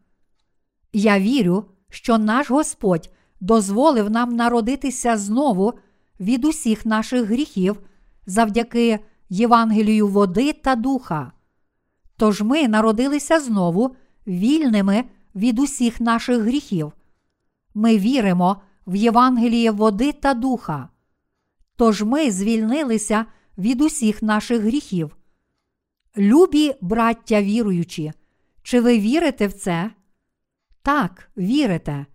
Я 0.92 1.18
вірю, 1.18 1.64
що 1.90 2.18
наш 2.18 2.50
Господь 2.50 3.10
дозволив 3.40 4.10
нам 4.10 4.36
народитися 4.36 5.16
знову 5.16 5.72
від 6.20 6.44
усіх 6.44 6.86
наших 6.86 7.24
гріхів 7.24 7.80
завдяки 8.26 9.00
Євангелію 9.28 10.08
води 10.08 10.52
та 10.52 10.76
духа. 10.76 11.32
Тож 12.16 12.42
ми 12.42 12.68
народилися 12.68 13.40
знову 13.40 13.96
вільними 14.26 15.04
від 15.34 15.58
усіх 15.58 16.00
наших 16.00 16.38
гріхів. 16.42 16.92
Ми 17.74 17.98
віримо 17.98 18.62
в 18.86 18.96
Євангеліє 18.96 19.70
води 19.70 20.12
та 20.12 20.34
духа. 20.34 20.88
Тож 21.76 22.02
ми 22.02 22.30
звільнилися 22.30 23.26
від 23.58 23.80
усіх 23.80 24.22
наших 24.22 24.60
гріхів. 24.60 25.16
Любі 26.16 26.74
браття 26.80 27.42
віруючі, 27.42 28.12
чи 28.62 28.80
ви 28.80 28.98
вірите 28.98 29.46
в 29.46 29.52
це? 29.52 29.90
Так, 30.82 31.30
вірите. 31.36 32.06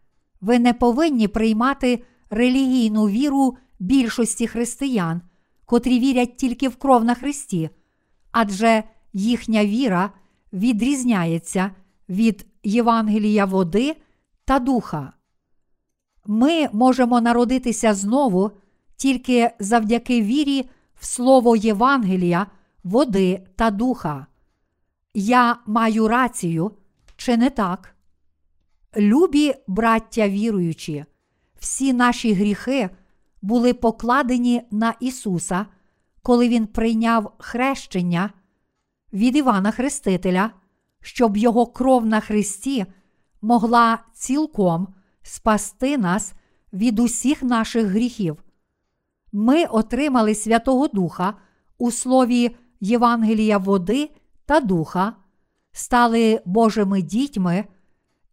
Ви 0.41 0.60
не 0.60 0.74
повинні 0.74 1.28
приймати 1.28 2.03
релігійну 2.30 3.07
віру 3.07 3.57
більшості 3.80 4.47
християн, 4.47 5.22
котрі 5.66 5.99
вірять 5.99 6.38
тільки 6.38 6.70
в 6.70 6.76
кров 6.76 7.03
на 7.03 7.16
Христі, 7.16 7.70
адже 8.32 8.84
їхня 9.14 9.66
віра 9.66 10.12
відрізняється 10.53 11.72
від 12.10 12.47
Євангелія 12.64 13.45
води 13.45 13.95
та 14.45 14.60
духа. 14.60 15.14
Ми 16.26 16.70
можемо 16.74 17.22
народитися 17.22 17.93
знову 17.93 18.51
тільки 18.95 19.51
завдяки 19.60 20.22
вірі 20.22 20.70
в 20.99 21.05
слово 21.05 21.55
Євангелія, 21.55 22.47
води 22.84 23.47
та 23.55 23.72
духа. 23.72 24.26
Я 25.14 25.57
маю 25.66 26.07
рацію, 26.07 26.72
чи 27.16 27.38
не 27.38 27.49
так? 27.49 27.95
Любі 28.97 29.53
браття 29.68 30.30
віруючі, 30.30 31.05
всі 31.60 31.93
наші 31.93 32.34
гріхи 32.34 32.89
були 33.41 33.74
покладені 33.74 34.62
на 34.72 34.93
Ісуса, 34.99 35.66
коли 36.22 36.49
Він 36.49 36.68
прийняв 36.68 37.32
хрещення 37.38 38.30
від 39.14 39.36
Івана 39.36 39.72
Хрестителя, 39.72 40.51
щоб 41.02 41.38
Його 41.38 41.68
кров 41.68 42.06
на 42.06 42.20
Христі 42.20 42.86
могла 43.41 44.00
цілком 44.14 44.88
спасти 45.22 45.97
нас 45.97 46.34
від 46.74 47.00
усіх 47.00 47.43
наших 47.43 47.86
гріхів. 47.86 48.43
Ми 49.32 49.66
отримали 49.66 50.36
Святого 50.36 50.88
Духа 50.88 51.34
у 51.78 51.91
слові 51.91 52.56
Євангелія 52.80 53.58
води 53.58 54.10
та 54.45 54.60
духа, 54.60 55.16
стали 55.72 56.41
Божими 56.45 57.02
дітьми 57.02 57.66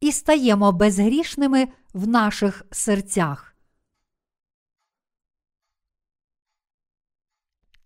і 0.01 0.13
стаємо 0.13 0.73
безгрішними 0.73 1.69
в 1.93 2.09
наших 2.09 2.67
серцях. 2.71 3.57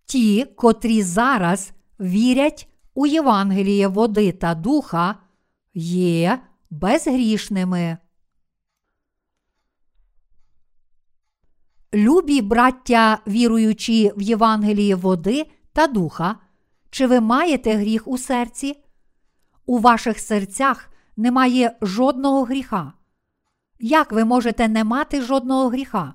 Ті, 0.05 0.45
котрі 0.45 1.03
зараз 1.03 1.71
вірять 1.99 2.70
у 2.93 3.05
Євангеліє 3.05 3.87
води 3.87 4.31
та 4.31 4.55
духа, 4.55 5.15
є 5.73 6.39
безгрішними. 6.69 7.97
Любі 11.93 12.41
браття, 12.41 13.19
віруючи 13.27 14.13
в 14.17 14.21
Євангеліє 14.21 14.95
води 14.95 15.45
та 15.73 15.87
духа, 15.87 16.35
чи 16.89 17.07
ви 17.07 17.19
маєте 17.19 17.75
гріх 17.75 18.07
у 18.07 18.17
серці? 18.17 18.83
У 19.65 19.79
ваших 19.79 20.19
серцях 20.19 20.89
немає 21.17 21.77
жодного 21.81 22.43
гріха. 22.43 22.93
Як 23.79 24.11
ви 24.11 24.25
можете 24.25 24.67
не 24.67 24.83
мати 24.83 25.21
жодного 25.21 25.69
гріха? 25.69 26.13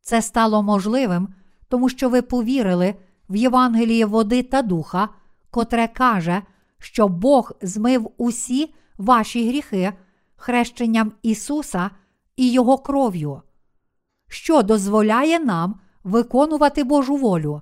Це 0.00 0.22
стало 0.22 0.62
можливим, 0.62 1.28
тому 1.68 1.88
що 1.88 2.08
ви 2.08 2.22
повірили 2.22 2.94
в 3.28 3.36
Євангеліє 3.36 4.06
води 4.06 4.42
та 4.42 4.62
духа, 4.62 5.08
котре 5.52 5.88
каже, 5.88 6.42
що 6.78 7.08
Бог 7.08 7.52
змив 7.62 8.10
усі 8.16 8.74
ваші 8.98 9.48
гріхи 9.48 9.92
хрещенням 10.36 11.12
Ісуса 11.22 11.90
і 12.36 12.52
Його 12.52 12.78
кров'ю, 12.78 13.42
що 14.28 14.62
дозволяє 14.62 15.40
нам 15.40 15.80
виконувати 16.04 16.84
Божу 16.84 17.16
волю. 17.16 17.60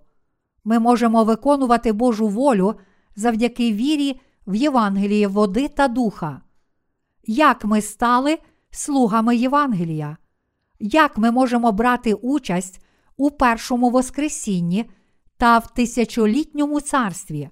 Ми 0.64 0.78
можемо 0.78 1.24
виконувати 1.24 1.92
Божу 1.92 2.28
волю 2.28 2.74
завдяки 3.16 3.72
вірі 3.72 4.20
в 4.46 4.54
Євангеліє 4.54 5.28
води 5.28 5.68
та 5.68 5.88
духа. 5.88 6.42
Як 7.26 7.64
ми 7.64 7.82
стали 7.82 8.38
слугами 8.70 9.36
Євангелія? 9.36 10.16
Як 10.80 11.18
ми 11.18 11.30
можемо 11.30 11.72
брати 11.72 12.14
участь 12.14 12.84
у 13.16 13.30
першому 13.30 13.90
Воскресінні 13.90 14.90
та 15.36 15.58
в 15.58 15.74
тисячолітньому 15.74 16.80
царстві? 16.80 17.50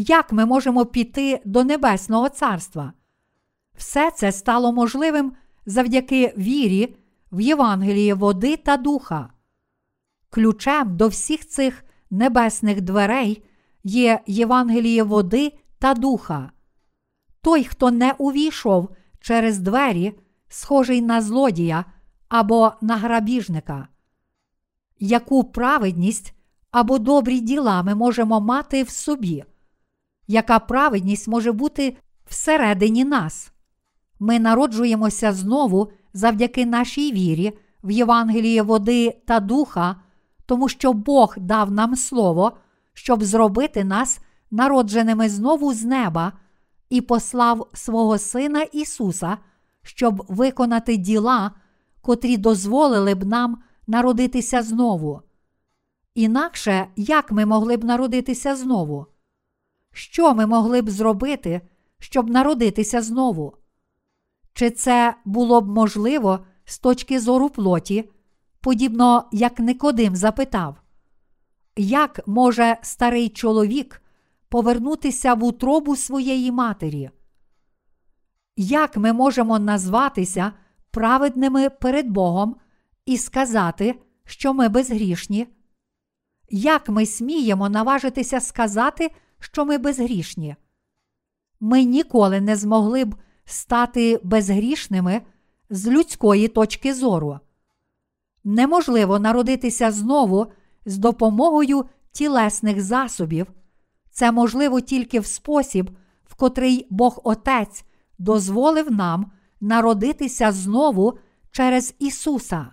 Як 0.00 0.32
ми 0.32 0.46
можемо 0.46 0.86
піти 0.86 1.40
до 1.44 1.64
Небесного 1.64 2.28
Царства? 2.28 2.92
Все 3.76 4.10
це 4.10 4.32
стало 4.32 4.72
можливим 4.72 5.32
завдяки 5.66 6.34
вірі 6.36 6.96
в 7.32 7.40
Євангеліє 7.40 8.14
води 8.14 8.56
та 8.56 8.76
духа. 8.76 9.30
Ключем 10.30 10.96
до 10.96 11.08
всіх 11.08 11.48
цих 11.48 11.84
небесних 12.10 12.80
дверей 12.80 13.44
є 13.84 14.20
Євангеліє 14.26 15.02
води 15.02 15.52
та 15.78 15.94
духа. 15.94 16.50
Той, 17.40 17.64
хто 17.64 17.90
не 17.90 18.14
увійшов 18.18 18.88
через 19.20 19.58
двері, 19.58 20.18
схожий 20.48 21.02
на 21.02 21.20
злодія 21.20 21.84
або 22.28 22.72
на 22.80 22.96
грабіжника. 22.96 23.88
Яку 24.98 25.44
праведність 25.44 26.34
або 26.70 26.98
добрі 26.98 27.40
діла 27.40 27.82
ми 27.82 27.94
можемо 27.94 28.40
мати 28.40 28.82
в 28.82 28.90
собі? 28.90 29.44
Яка 30.28 30.58
праведність 30.58 31.28
може 31.28 31.52
бути 31.52 31.96
всередині 32.26 33.04
нас? 33.04 33.52
Ми 34.20 34.38
народжуємося 34.38 35.32
знову 35.32 35.90
завдяки 36.12 36.66
нашій 36.66 37.12
вірі 37.12 37.58
в 37.82 37.90
Євангеліє 37.90 38.62
води 38.62 39.22
та 39.26 39.40
духа, 39.40 39.96
тому 40.46 40.68
що 40.68 40.92
Бог 40.92 41.34
дав 41.38 41.70
нам 41.70 41.96
слово, 41.96 42.52
щоб 42.92 43.24
зробити 43.24 43.84
нас 43.84 44.20
народженими 44.50 45.28
знову 45.28 45.74
з 45.74 45.84
неба, 45.84 46.32
і 46.90 47.00
послав 47.00 47.70
свого 47.74 48.18
Сина 48.18 48.62
Ісуса, 48.62 49.38
щоб 49.82 50.24
виконати 50.28 50.96
діла, 50.96 51.50
котрі 52.00 52.36
дозволили 52.36 53.14
б 53.14 53.24
нам 53.24 53.62
народитися 53.86 54.62
знову. 54.62 55.22
Інакше 56.14 56.86
як 56.96 57.32
ми 57.32 57.46
могли 57.46 57.76
б 57.76 57.84
народитися 57.84 58.56
знову? 58.56 59.06
Що 59.98 60.34
ми 60.34 60.46
могли 60.46 60.82
б 60.82 60.90
зробити, 60.90 61.60
щоб 61.98 62.30
народитися 62.30 63.02
знову? 63.02 63.54
Чи 64.52 64.70
це 64.70 65.14
було 65.24 65.60
б 65.60 65.68
можливо 65.68 66.38
з 66.64 66.78
точки 66.78 67.20
зору 67.20 67.50
плоті, 67.50 68.10
подібно 68.60 69.28
як 69.32 69.60
Никодим 69.60 70.16
запитав, 70.16 70.76
як 71.76 72.20
може 72.26 72.76
старий 72.82 73.28
чоловік 73.28 74.02
повернутися 74.48 75.34
в 75.34 75.44
утробу 75.44 75.96
своєї 75.96 76.52
матері? 76.52 77.10
Як 78.56 78.96
ми 78.96 79.12
можемо 79.12 79.58
назватися 79.58 80.52
праведними 80.90 81.70
перед 81.70 82.08
Богом 82.08 82.56
і 83.06 83.18
сказати, 83.18 83.94
що 84.24 84.54
ми 84.54 84.68
безгрішні? 84.68 85.46
Як 86.50 86.88
ми 86.88 87.06
сміємо 87.06 87.68
наважитися 87.68 88.40
сказати, 88.40 89.10
що 89.38 89.64
ми 89.64 89.78
безгрішні? 89.78 90.56
Ми 91.60 91.84
ніколи 91.84 92.40
не 92.40 92.56
змогли 92.56 93.04
б 93.04 93.14
стати 93.44 94.20
безгрішними 94.22 95.22
з 95.70 95.86
людської 95.86 96.48
точки 96.48 96.94
зору. 96.94 97.38
Неможливо 98.44 99.18
народитися 99.18 99.90
знову 99.90 100.46
з 100.86 100.98
допомогою 100.98 101.84
тілесних 102.12 102.82
засобів. 102.82 103.46
Це 104.10 104.32
можливо 104.32 104.80
тільки 104.80 105.20
в 105.20 105.26
спосіб, 105.26 105.90
в 106.24 106.34
котрий 106.34 106.86
Бог 106.90 107.20
Отець 107.24 107.84
дозволив 108.18 108.92
нам 108.92 109.32
народитися 109.60 110.52
знову 110.52 111.18
через 111.50 111.94
Ісуса. 111.98 112.66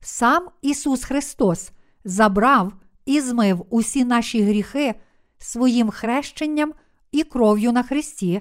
Сам 0.00 0.48
Ісус 0.62 1.04
Христос 1.04 1.72
забрав 2.04 2.72
і 3.06 3.20
змив 3.20 3.66
усі 3.70 4.04
наші 4.04 4.42
гріхи 4.42 4.94
своїм 5.38 5.90
хрещенням 5.90 6.72
і 7.12 7.22
кров'ю 7.22 7.72
на 7.72 7.82
Христі, 7.82 8.40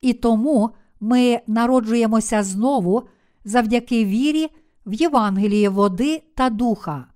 і 0.00 0.12
тому 0.12 0.70
ми 1.00 1.40
народжуємося 1.46 2.42
знову 2.42 3.08
завдяки 3.44 4.04
вірі 4.04 4.48
в 4.86 4.92
Євангеліє 4.92 5.68
води 5.68 6.22
та 6.34 6.50
духа. 6.50 7.06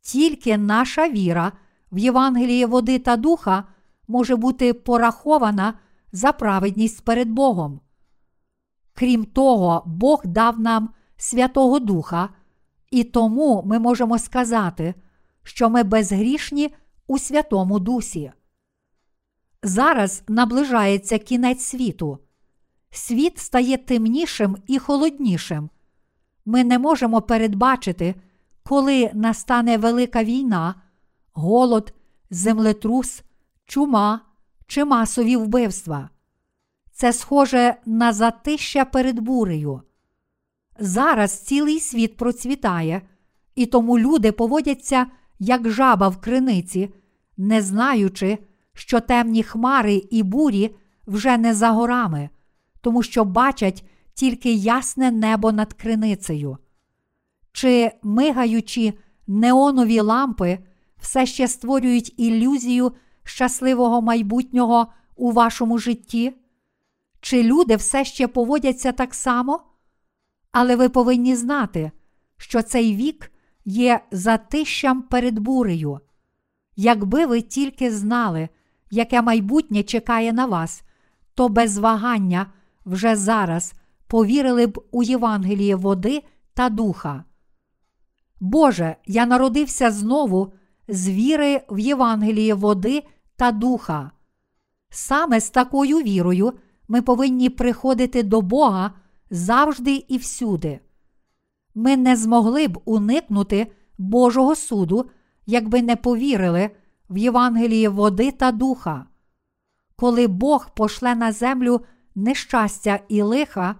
Тільки 0.00 0.58
наша 0.58 1.08
віра 1.08 1.52
в 1.92 1.98
Євангеліє 1.98 2.66
води 2.66 2.98
та 2.98 3.16
духа 3.16 3.64
може 4.08 4.36
бути 4.36 4.74
порахована 4.74 5.74
за 6.12 6.32
праведність 6.32 7.04
перед 7.04 7.30
Богом. 7.30 7.80
Крім 8.94 9.24
того, 9.24 9.82
Бог 9.86 10.22
дав 10.24 10.60
нам 10.60 10.90
Святого 11.16 11.78
Духа, 11.78 12.28
і 12.90 13.04
тому 13.04 13.62
ми 13.66 13.78
можемо 13.78 14.18
сказати, 14.18 14.94
що 15.42 15.70
ми 15.70 15.82
безгрішні 15.82 16.74
у 17.08 17.18
Святому 17.18 17.78
Дусі. 17.78 18.32
Зараз 19.62 20.22
наближається 20.28 21.18
кінець 21.18 21.64
світу. 21.64 22.18
Світ 22.90 23.38
стає 23.38 23.76
темнішим 23.76 24.56
і 24.66 24.78
холоднішим. 24.78 25.70
Ми 26.44 26.64
не 26.64 26.78
можемо 26.78 27.22
передбачити, 27.22 28.14
коли 28.62 29.10
настане 29.14 29.76
велика 29.76 30.24
війна, 30.24 30.74
голод, 31.32 31.94
землетрус 32.30 33.22
чума 33.64 34.20
чи 34.66 34.84
масові 34.84 35.36
вбивства. 35.36 36.10
Це 36.92 37.12
схоже 37.12 37.76
на 37.86 38.12
затища 38.12 38.84
перед 38.84 39.18
бурею. 39.18 39.82
Зараз 40.78 41.40
цілий 41.40 41.80
світ 41.80 42.16
процвітає, 42.16 43.02
і 43.54 43.66
тому 43.66 43.98
люди 43.98 44.32
поводяться 44.32 45.06
як 45.38 45.70
жаба 45.70 46.08
в 46.08 46.20
криниці, 46.20 46.94
не 47.36 47.62
знаючи, 47.62 48.38
що 48.74 49.00
темні 49.00 49.42
хмари 49.42 49.94
і 49.94 50.22
бурі 50.22 50.76
вже 51.06 51.36
не 51.36 51.54
за 51.54 51.70
горами, 51.70 52.30
тому 52.80 53.02
що 53.02 53.24
бачать 53.24 53.84
тільки 54.14 54.52
ясне 54.52 55.10
небо 55.10 55.52
над 55.52 55.72
криницею. 55.72 56.58
Чи 57.52 57.92
мигаючі 58.02 58.98
неонові 59.26 60.00
лампи 60.00 60.58
все 61.00 61.26
ще 61.26 61.48
створюють 61.48 62.14
ілюзію 62.20 62.92
щасливого 63.24 64.02
майбутнього 64.02 64.86
у 65.16 65.32
вашому 65.32 65.78
житті? 65.78 66.32
Чи 67.20 67.42
люди 67.42 67.76
все 67.76 68.04
ще 68.04 68.28
поводяться 68.28 68.92
так 68.92 69.14
само? 69.14 69.60
Але 70.52 70.76
ви 70.76 70.88
повинні 70.88 71.36
знати, 71.36 71.90
що 72.36 72.62
цей 72.62 72.96
вік 72.96 73.32
є 73.68 74.00
затищам 74.10 75.02
перед 75.02 75.38
бурею. 75.38 76.00
Якби 76.76 77.26
ви 77.26 77.40
тільки 77.40 77.90
знали, 77.92 78.48
яке 78.90 79.22
майбутнє 79.22 79.82
чекає 79.82 80.32
на 80.32 80.46
вас, 80.46 80.82
то 81.34 81.48
без 81.48 81.78
вагання 81.78 82.46
вже 82.86 83.16
зараз 83.16 83.74
повірили 84.06 84.66
б 84.66 84.84
у 84.90 85.02
Євангеліє 85.02 85.76
води 85.76 86.22
та 86.54 86.68
духа. 86.68 87.24
Боже, 88.40 88.96
я 89.06 89.26
народився 89.26 89.90
знову 89.90 90.52
з 90.88 91.08
віри 91.08 91.60
в 91.70 91.78
Євангеліє 91.78 92.54
води 92.54 93.02
та 93.36 93.52
духа. 93.52 94.10
Саме 94.90 95.40
з 95.40 95.50
такою 95.50 95.98
вірою 95.98 96.52
ми 96.88 97.02
повинні 97.02 97.50
приходити 97.50 98.22
до 98.22 98.40
Бога 98.40 98.92
завжди 99.30 100.04
і 100.08 100.18
всюди. 100.18 100.80
Ми 101.78 101.96
не 101.96 102.16
змогли 102.16 102.68
б 102.68 102.78
уникнути 102.84 103.66
Божого 103.98 104.54
суду, 104.54 105.10
якби 105.46 105.82
не 105.82 105.96
повірили 105.96 106.70
в 107.10 107.18
Євангеліє 107.18 107.88
води 107.88 108.30
та 108.30 108.52
духа. 108.52 109.06
Коли 109.96 110.26
Бог 110.26 110.74
пошле 110.74 111.14
на 111.14 111.32
землю 111.32 111.80
нещастя 112.14 113.00
і 113.08 113.22
лиха, 113.22 113.76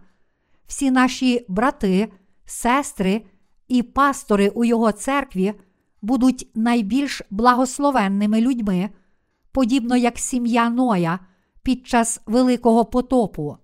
всі 0.67 0.91
наші 0.91 1.45
брати, 1.49 2.13
сестри 2.45 3.23
і 3.69 3.83
пастори 3.83 4.49
у 4.49 4.65
Його 4.65 4.93
церкві 4.93 5.55
будуть 6.03 6.51
найбільш 6.55 7.23
благословенними 7.31 8.41
людьми, 8.41 8.91
подібно 9.53 9.97
як 9.97 10.19
сім'я 10.19 10.71
Ноя 10.71 11.19
під 11.63 11.87
час 11.87 12.21
Великого 12.27 12.85
потопу. 12.85 13.57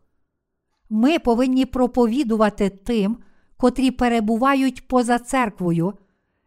Ми 0.90 1.18
повинні 1.18 1.66
проповідувати 1.66 2.70
тим, 2.70 3.18
котрі 3.64 3.90
перебувають 3.90 4.88
поза 4.88 5.18
церквою 5.18 5.92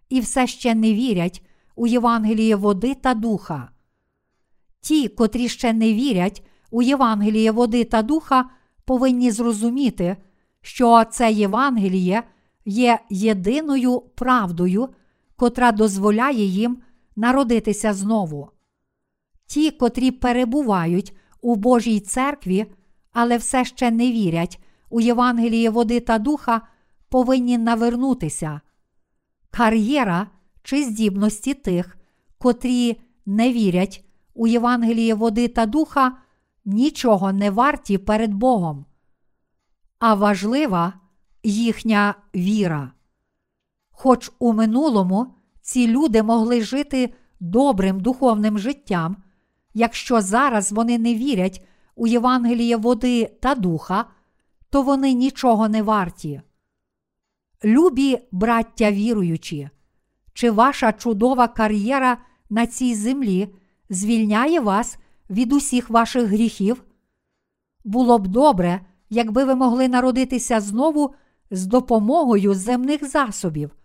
і 0.09 0.19
все 0.19 0.47
ще 0.47 0.75
не 0.75 0.93
вірять 0.93 1.45
у 1.75 1.87
Євангеліє 1.87 2.55
води 2.55 2.95
та 2.95 3.13
духа. 3.13 3.69
Ті, 4.81 5.07
котрі 5.07 5.49
ще 5.49 5.73
не 5.73 5.93
вірять 5.93 6.43
у 6.71 6.81
Євангеліє 6.81 7.51
води 7.51 7.83
та 7.83 8.01
духа, 8.01 8.49
повинні 8.85 9.31
зрозуміти, 9.31 10.17
що 10.61 11.03
це 11.11 11.31
Євангеліє 11.31 12.23
є 12.65 12.99
єдиною 13.09 13.99
правдою, 13.99 14.89
котра 15.35 15.71
дозволяє 15.71 16.45
їм 16.45 16.81
народитися 17.15 17.93
знову. 17.93 18.49
Ті, 19.45 19.71
котрі 19.71 20.11
перебувають 20.11 21.15
у 21.41 21.55
Божій 21.55 21.99
церкві, 21.99 22.65
але 23.13 23.37
все 23.37 23.65
ще 23.65 23.91
не 23.91 24.11
вірять 24.11 24.59
у 24.89 25.01
Євангеліє 25.01 25.69
води 25.69 25.99
та 25.99 26.19
духа, 26.19 26.61
повинні 27.09 27.57
навернутися. 27.57 28.61
Кар'єра 29.51 30.27
чи 30.63 30.83
здібності 30.83 31.53
тих, 31.53 31.97
котрі 32.37 33.01
не 33.25 33.53
вірять 33.53 34.05
у 34.33 34.47
Євангеліє 34.47 35.13
води 35.13 35.47
та 35.47 35.65
духа, 35.65 36.17
нічого 36.65 37.33
не 37.33 37.51
варті 37.51 37.97
перед 37.97 38.33
Богом. 38.33 38.85
А 39.99 40.13
важлива 40.13 40.93
їхня 41.43 42.15
віра. 42.35 42.91
Хоч 43.91 44.31
у 44.39 44.53
минулому 44.53 45.35
ці 45.61 45.87
люди 45.87 46.23
могли 46.23 46.61
жити 46.61 47.13
добрим 47.39 47.99
духовним 47.99 48.59
життям, 48.59 49.17
якщо 49.73 50.21
зараз 50.21 50.71
вони 50.71 50.97
не 50.97 51.15
вірять 51.15 51.67
у 51.95 52.07
Євангеліє 52.07 52.77
води 52.77 53.25
та 53.41 53.55
духа, 53.55 54.05
то 54.69 54.81
вони 54.81 55.13
нічого 55.13 55.69
не 55.69 55.83
варті. 55.83 56.41
Любі 57.63 58.19
браття 58.31 58.91
віруючі, 58.91 59.69
чи 60.33 60.51
ваша 60.51 60.93
чудова 60.93 61.47
кар'єра 61.47 62.17
на 62.49 62.67
цій 62.67 62.95
землі 62.95 63.55
звільняє 63.89 64.59
вас 64.59 64.97
від 65.29 65.53
усіх 65.53 65.89
ваших 65.89 66.23
гріхів? 66.23 66.83
Було 67.85 68.19
б 68.19 68.27
добре, 68.27 68.81
якби 69.09 69.43
ви 69.45 69.55
могли 69.55 69.87
народитися 69.87 70.59
знову 70.59 71.13
з 71.51 71.65
допомогою 71.65 72.53
земних 72.53 73.09
засобів, 73.09 73.75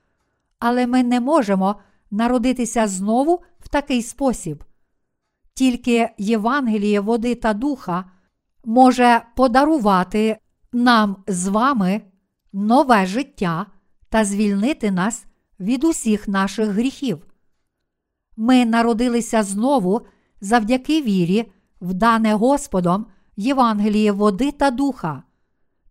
але 0.59 0.87
ми 0.87 1.03
не 1.03 1.21
можемо 1.21 1.77
народитися 2.11 2.87
знову 2.87 3.43
в 3.61 3.69
такий 3.69 4.03
спосіб. 4.03 4.65
Тільки 5.55 6.09
Євангеліє 6.19 7.01
води 7.01 7.35
та 7.35 7.55
духа 7.55 8.05
може 8.65 9.23
подарувати 9.37 10.39
нам 10.73 11.17
з 11.27 11.49
вами 11.49 12.03
нове 12.53 13.07
життя 13.07 13.67
та 14.09 14.25
звільнити 14.25 14.91
нас 14.91 15.27
від 15.61 15.85
усіх 15.85 16.29
наших 16.29 16.69
гріхів. 16.69 17.27
Ми 18.37 18.65
народилися 18.65 19.43
знову 19.43 20.01
завдяки 20.41 21.03
вірі, 21.03 21.53
в 21.81 21.95
дане 21.95 22.35
Господом 22.35 23.07
Євангеліє 23.37 24.13
води 24.13 24.53
та 24.53 24.71
духа. 24.71 25.23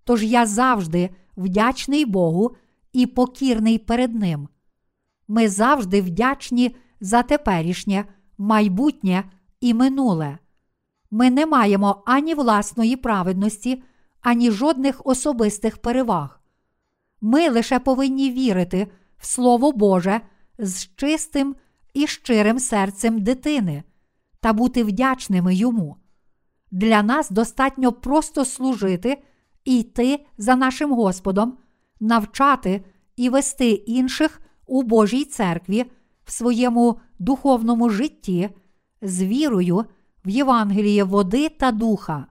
Тож 0.04 0.24
я 0.24 0.46
завжди 0.46 1.10
вдячний 1.38 2.06
Богу 2.06 2.56
і 2.94 3.06
покірний 3.06 3.78
перед 3.78 4.16
Ним. 4.16 4.48
Ми 5.28 5.50
завжди 5.50 6.02
вдячні 6.02 6.76
за 7.02 7.24
теперішнє, 7.24 8.06
майбутнє 8.38 9.24
і 9.62 9.74
минуле. 9.74 10.38
Ми 11.12 11.30
не 11.30 11.46
маємо 11.46 12.04
ані 12.06 12.34
власної 12.34 12.96
праведності, 12.96 13.84
ані 14.22 14.52
жодних 14.52 15.02
особистих 15.06 15.78
переваг. 15.78 16.41
Ми 17.22 17.50
лише 17.50 17.80
повинні 17.80 18.32
вірити 18.32 18.88
в 19.18 19.26
Слово 19.26 19.72
Боже 19.72 20.22
з 20.58 20.90
чистим 20.96 21.56
і 21.94 22.08
щирим 22.08 22.60
серцем 22.60 23.22
дитини 23.22 23.84
та 24.40 24.54
бути 24.54 24.84
вдячними 24.84 25.56
йому. 25.56 25.98
Для 26.72 27.04
нас 27.04 27.30
достатньо 27.30 27.92
просто 27.92 28.46
служити 28.46 29.24
і 29.66 29.80
йти 29.80 30.26
за 30.38 30.56
нашим 30.56 30.94
Господом, 30.94 31.58
навчати 32.00 32.86
і 33.16 33.30
вести 33.30 33.70
інших 33.70 34.42
у 34.66 34.84
Божій 34.84 35.26
церкві 35.26 35.86
в 36.26 36.32
своєму 36.32 37.00
духовному 37.20 37.90
житті 37.90 38.50
з 39.02 39.24
вірою 39.24 39.86
в 40.26 40.30
Євангеліє 40.30 41.04
води 41.04 41.50
та 41.50 41.72
духа. 41.72 42.26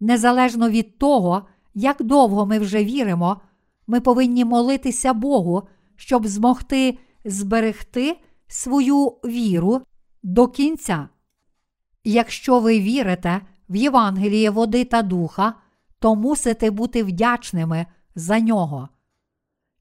Незалежно 0.00 0.70
від 0.70 0.98
того, 0.98 1.46
як 1.74 2.02
довго 2.02 2.46
ми 2.46 2.58
вже 2.58 2.84
віримо, 2.84 3.40
ми 3.86 4.00
повинні 4.00 4.44
молитися 4.44 5.12
Богу, 5.12 5.68
щоб 5.96 6.26
змогти 6.26 6.98
зберегти 7.24 8.20
свою 8.46 9.06
віру 9.06 9.82
до 10.22 10.48
кінця. 10.48 11.08
Якщо 12.04 12.60
ви 12.60 12.80
вірите 12.80 13.40
в 13.68 13.76
Євангеліє 13.76 14.50
води 14.50 14.84
та 14.84 15.02
духа, 15.02 15.54
то 15.98 16.14
мусите 16.14 16.70
бути 16.70 17.02
вдячними 17.02 17.86
за 18.14 18.40
нього. 18.40 18.88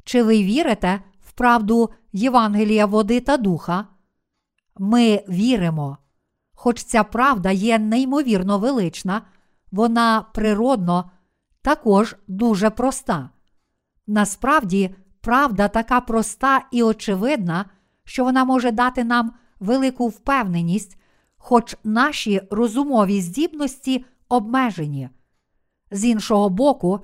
Чи 0.04 0.24
ви 0.24 0.43
вірите 0.43 1.02
в 1.22 1.32
правду 1.32 1.89
Євангелія 2.14 2.86
води 2.86 3.20
та 3.20 3.38
духа? 3.38 3.88
Ми 4.78 5.24
віримо. 5.30 5.97
Хоч 6.54 6.84
ця 6.84 7.04
правда 7.04 7.52
є 7.52 7.80
неймовірно 7.80 8.60
велична, 8.60 9.22
вона 9.72 10.26
природно 10.34 11.12
також 11.62 12.16
дуже 12.28 12.70
проста. 12.70 13.30
Насправді, 14.12 14.95
правда 15.22 15.68
така 15.68 16.01
проста 16.01 16.66
і 16.72 16.84
очевидна, 16.84 17.66
що 18.03 18.24
вона 18.24 18.45
може 18.45 18.72
дати 18.72 19.03
нам 19.03 19.34
велику 19.59 20.07
впевненість, 20.07 20.97
хоч 21.38 21.76
наші 21.84 22.41
розумові 22.51 23.22
здібності 23.22 24.05
обмежені. 24.30 25.09
З 25.91 26.05
іншого 26.05 26.49
боку, 26.49 26.99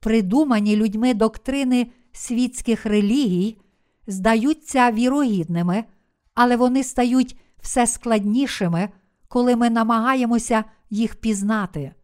придумані 0.00 0.76
людьми 0.76 1.14
доктрини 1.14 1.86
світських 2.12 2.86
релігій 2.86 3.58
здаються 4.06 4.90
вірогідними, 4.90 5.84
але 6.34 6.56
вони 6.56 6.84
стають 6.84 7.36
все 7.60 7.86
складнішими, 7.86 8.88
коли 9.28 9.56
ми 9.56 9.70
намагаємося 9.70 10.64
їх 10.90 11.16
пізнати. 11.16 11.94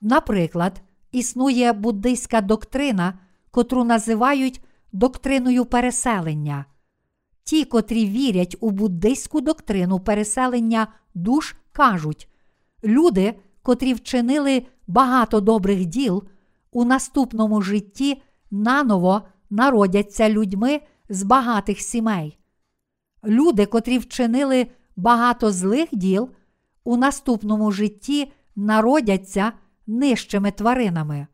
Наприклад, 0.00 0.82
існує 1.12 1.72
буддийська 1.72 2.40
доктрина, 2.40 3.18
котру 3.50 3.84
називають 3.84 4.60
доктриною 4.92 5.64
переселення. 5.64 6.64
Ті, 7.44 7.64
котрі 7.64 8.06
вірять 8.06 8.56
у 8.60 8.70
буддийську 8.70 9.40
доктрину 9.40 10.00
переселення 10.00 10.86
душ, 11.14 11.56
кажуть, 11.72 12.28
люди, 12.84 13.34
котрі 13.62 13.94
вчинили 13.94 14.66
багато 14.86 15.40
добрих 15.40 15.84
діл, 15.84 16.24
у 16.72 16.84
наступному 16.84 17.62
житті 17.62 18.22
наново 18.50 19.22
народяться 19.50 20.30
людьми 20.30 20.80
з 21.08 21.22
багатих 21.22 21.80
сімей. 21.80 22.38
Люди, 23.24 23.66
котрі 23.66 23.98
вчинили 23.98 24.66
багато 24.96 25.52
злих 25.52 25.88
діл, 25.92 26.30
у 26.84 26.96
наступному 26.96 27.72
житті 27.72 28.32
народяться 28.56 29.52
нижчими 29.86 30.50
тваринами. 30.50 31.26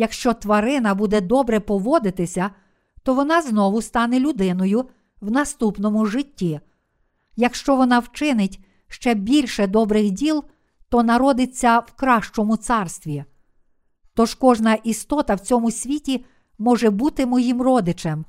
Якщо 0.00 0.34
тварина 0.34 0.94
буде 0.94 1.20
добре 1.20 1.60
поводитися, 1.60 2.50
то 3.02 3.14
вона 3.14 3.42
знову 3.42 3.82
стане 3.82 4.20
людиною 4.20 4.88
в 5.20 5.30
наступному 5.30 6.06
житті. 6.06 6.60
Якщо 7.36 7.76
вона 7.76 7.98
вчинить 7.98 8.64
ще 8.88 9.14
більше 9.14 9.66
добрих 9.66 10.10
діл, 10.10 10.44
то 10.88 11.02
народиться 11.02 11.78
в 11.78 11.92
кращому 11.92 12.56
царстві. 12.56 13.24
Тож 14.14 14.34
кожна 14.34 14.74
істота 14.74 15.34
в 15.34 15.40
цьому 15.40 15.70
світі 15.70 16.24
може 16.58 16.90
бути 16.90 17.26
моїм 17.26 17.62
родичем, 17.62 18.24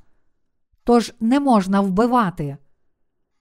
тож 0.83 1.13
не 1.19 1.39
можна 1.39 1.81
вбивати. 1.81 2.57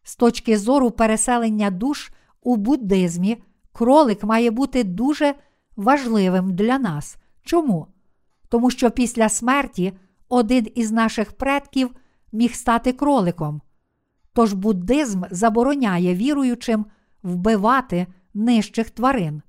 З 0.03 0.17
точки 0.17 0.59
зору 0.59 0.91
переселення 0.91 1.71
душ 1.71 2.13
у 2.43 2.57
буддизмі, 2.57 3.43
кролик 3.73 4.25
має 4.25 4.51
бути 4.51 4.85
дуже 4.85 5.35
важливим 5.77 6.55
для 6.55 6.79
нас. 6.79 7.17
Чому? 7.45 7.87
Тому 8.51 8.71
що 8.71 8.91
після 8.91 9.29
смерті 9.29 9.93
один 10.29 10.67
із 10.75 10.93
наших 10.93 11.33
предків 11.33 11.91
міг 12.33 12.55
стати 12.55 12.93
кроликом. 12.93 13.61
Тож 14.33 14.53
буддизм 14.53 15.23
забороняє 15.31 16.15
віруючим 16.15 16.87
вбивати 17.23 18.07
нижчих 18.35 18.91
тварин. 18.91 19.43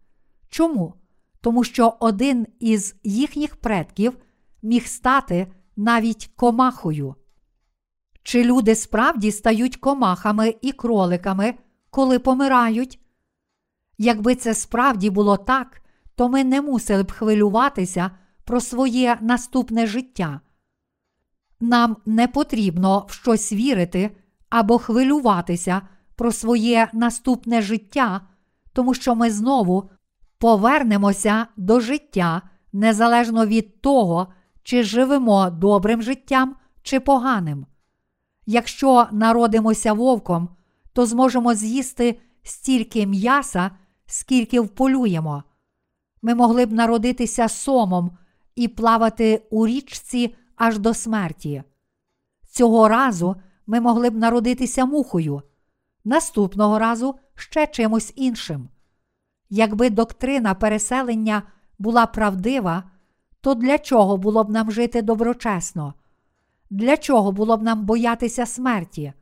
Чому? 0.49 0.93
Тому 1.41 1.63
що 1.63 1.93
один 1.99 2.47
із 2.59 2.95
їхніх 3.03 3.55
предків 3.55 4.17
міг 4.61 4.87
стати 4.87 5.47
навіть 5.77 6.31
комахою. 6.35 7.15
Чи 8.23 8.43
люди 8.43 8.75
справді 8.75 9.31
стають 9.31 9.77
комахами 9.77 10.55
і 10.61 10.71
кроликами, 10.71 11.53
коли 11.89 12.19
помирають? 12.19 12.99
Якби 13.97 14.35
це 14.35 14.53
справді 14.53 15.09
було 15.09 15.37
так, 15.37 15.81
то 16.15 16.29
ми 16.29 16.43
не 16.43 16.61
мусили 16.61 17.03
б 17.03 17.11
хвилюватися 17.11 18.11
про 18.43 18.61
своє 18.61 19.17
наступне 19.21 19.87
життя. 19.87 20.41
Нам 21.59 21.97
не 22.05 22.27
потрібно 22.27 23.05
в 23.09 23.13
щось 23.13 23.53
вірити 23.53 24.17
або 24.49 24.77
хвилюватися 24.77 25.81
про 26.15 26.31
своє 26.31 26.89
наступне 26.93 27.61
життя, 27.61 28.21
тому 28.73 28.93
що 28.93 29.15
ми 29.15 29.31
знову 29.31 29.89
повернемося 30.37 31.47
до 31.57 31.79
життя 31.79 32.41
незалежно 32.73 33.45
від 33.45 33.81
того, 33.81 34.27
чи 34.63 34.83
живемо 34.83 35.49
добрим 35.49 36.01
життям 36.01 36.55
чи 36.83 36.99
поганим. 36.99 37.65
Якщо 38.45 39.07
народимося 39.11 39.93
вовком, 39.93 40.49
то 40.93 41.05
зможемо 41.05 41.53
з'їсти 41.53 42.19
стільки 42.43 43.07
м'яса, 43.07 43.71
скільки 44.05 44.59
вполюємо. 44.59 45.43
Ми 46.21 46.35
могли 46.35 46.65
б 46.65 46.71
народитися 46.71 47.47
сомом 47.47 48.17
і 48.55 48.67
плавати 48.67 49.47
у 49.49 49.67
річці 49.67 50.35
аж 50.55 50.79
до 50.79 50.93
смерті. 50.93 51.63
Цього 52.49 52.87
разу 52.87 53.35
ми 53.67 53.81
могли 53.81 54.09
б 54.09 54.15
народитися 54.17 54.85
мухою, 54.85 55.41
наступного 56.03 56.79
разу 56.79 57.15
ще 57.35 57.67
чимось 57.67 58.13
іншим. 58.15 58.69
Якби 59.49 59.89
доктрина 59.89 60.53
переселення 60.53 61.43
була 61.79 62.05
правдива, 62.05 62.83
то 63.41 63.53
для 63.55 63.77
чого 63.77 64.17
було 64.17 64.43
б 64.43 64.49
нам 64.49 64.71
жити 64.71 65.01
доброчесно? 65.01 65.93
Для 66.69 66.97
чого 66.97 67.31
було 67.31 67.57
б 67.57 67.63
нам 67.63 67.85
боятися 67.85 68.45
смерті? 68.45 69.13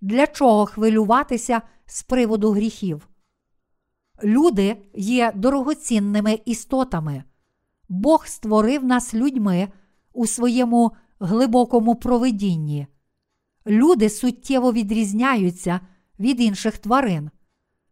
Для 0.00 0.26
чого 0.26 0.66
хвилюватися 0.66 1.62
з 1.86 2.02
приводу 2.02 2.50
гріхів? 2.50 3.08
Люди 4.24 4.76
є 4.94 5.32
дорогоцінними 5.34 6.40
істотами. 6.44 7.24
Бог 7.88 8.26
створив 8.26 8.84
нас 8.84 9.14
людьми 9.14 9.68
у 10.12 10.26
своєму 10.26 10.92
глибокому 11.20 11.94
провидінні. 11.94 12.86
Люди 13.66 14.10
суттєво 14.10 14.72
відрізняються 14.72 15.80
від 16.18 16.40
інших 16.40 16.78
тварин. 16.78 17.30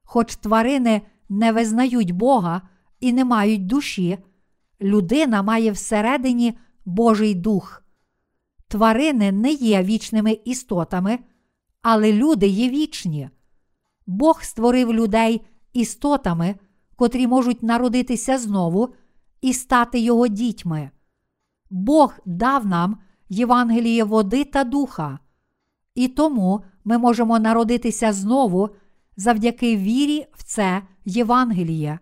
Хоч 0.03 0.37
тварини 0.37 1.03
не 1.29 1.53
визнають 1.53 2.11
Бога 2.11 2.63
і 3.01 3.13
не 3.13 3.25
мають 3.25 3.67
душі, 3.67 4.19
людина 4.81 5.43
має 5.43 5.73
всередині 5.73 6.59
Божий 6.85 7.35
дух. 7.35 7.85
Тварини 8.69 9.33
не 9.33 9.53
є 9.53 9.83
вічними 9.83 10.39
істотами, 10.45 11.19
але 11.83 12.13
люди 12.13 12.47
є 12.47 12.69
вічні. 12.69 13.31
Бог 14.07 14.43
створив 14.43 14.95
людей 14.95 15.41
істотами, 15.73 16.55
котрі 16.97 17.27
можуть 17.27 17.63
народитися 17.63 18.39
знову 18.39 18.95
і 19.43 19.53
стати 19.53 19.99
його 19.99 20.29
дітьми. 20.29 20.91
Бог 21.71 22.15
дав 22.27 22.67
нам 22.67 22.99
Євангеліє 23.29 24.05
води 24.05 24.45
та 24.45 24.65
духа, 24.65 25.19
і 25.95 26.09
тому 26.09 26.65
ми 26.85 26.99
можемо 26.99 27.39
народитися 27.39 28.13
знову 28.13 28.71
завдяки 29.17 29.77
вірі 29.77 30.27
в 30.33 30.43
це 30.45 30.83
Євангеліє. 31.05 31.99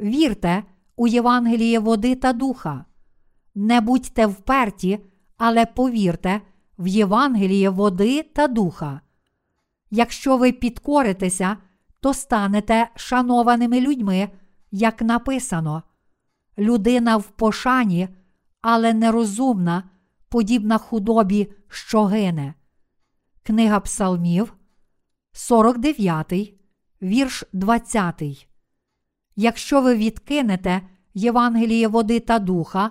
Вірте 0.00 0.62
у 0.96 1.06
Євангеліє 1.06 1.78
води 1.78 2.14
та 2.14 2.32
духа. 2.32 2.84
Не 3.54 3.80
будьте 3.80 4.26
вперті, 4.26 4.98
але 5.36 5.66
повірте 5.66 6.40
в 6.78 6.86
Євангеліє 6.86 7.70
води 7.70 8.22
та 8.22 8.48
духа. 8.48 9.00
Якщо 9.90 10.36
ви 10.36 10.52
підкоритеся, 10.52 11.56
то 12.00 12.14
станете 12.14 12.90
шанованими 12.94 13.80
людьми, 13.80 14.28
як 14.70 15.02
написано. 15.02 15.82
Людина 16.58 17.16
в 17.16 17.30
пошані, 17.30 18.08
але 18.60 18.94
нерозумна, 18.94 19.90
подібна 20.28 20.78
худобі, 20.78 21.52
що 21.68 22.04
гине. 22.04 22.54
Книга 23.42 23.80
Псалмів, 23.80 24.54
49, 25.32 26.54
вірш 27.02 27.44
20. 27.52 28.48
Якщо 29.36 29.80
ви 29.82 29.94
відкинете 29.94 30.82
Євангеліє 31.14 31.88
води 31.88 32.20
та 32.20 32.38
духа, 32.38 32.90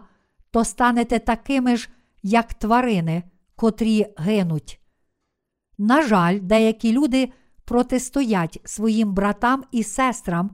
то 0.52 0.64
станете 0.64 1.20
такими 1.20 1.78
ж, 1.78 1.90
як 2.24 2.54
тварини, 2.54 3.24
котрі 3.56 4.06
гинуть. 4.18 4.82
На 5.78 6.02
жаль, 6.02 6.40
деякі 6.42 6.92
люди 6.92 7.32
протистоять 7.66 8.62
своїм 8.64 9.14
братам 9.14 9.64
і 9.72 9.84
сестрам, 9.84 10.52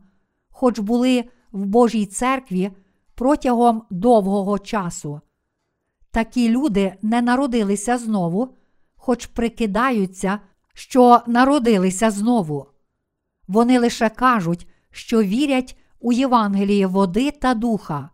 хоч 0.50 0.80
були 0.80 1.24
в 1.52 1.66
Божій 1.66 2.06
церкві 2.06 2.72
протягом 3.16 3.84
довгого 3.90 4.60
часу. 4.60 5.22
Такі 6.12 6.50
люди 6.50 6.96
не 7.02 7.22
народилися 7.22 7.98
знову, 7.98 8.56
хоч 8.96 9.26
прикидаються, 9.26 10.40
що 10.74 11.22
народилися 11.28 12.12
знову. 12.12 12.66
Вони 13.48 13.80
лише 13.80 14.10
кажуть, 14.10 14.68
що 14.92 15.24
вірять 15.24 15.78
у 16.00 16.14
Євангеліє 16.14 16.88
води 16.88 17.32
та 17.32 17.54
духа. 17.54 18.10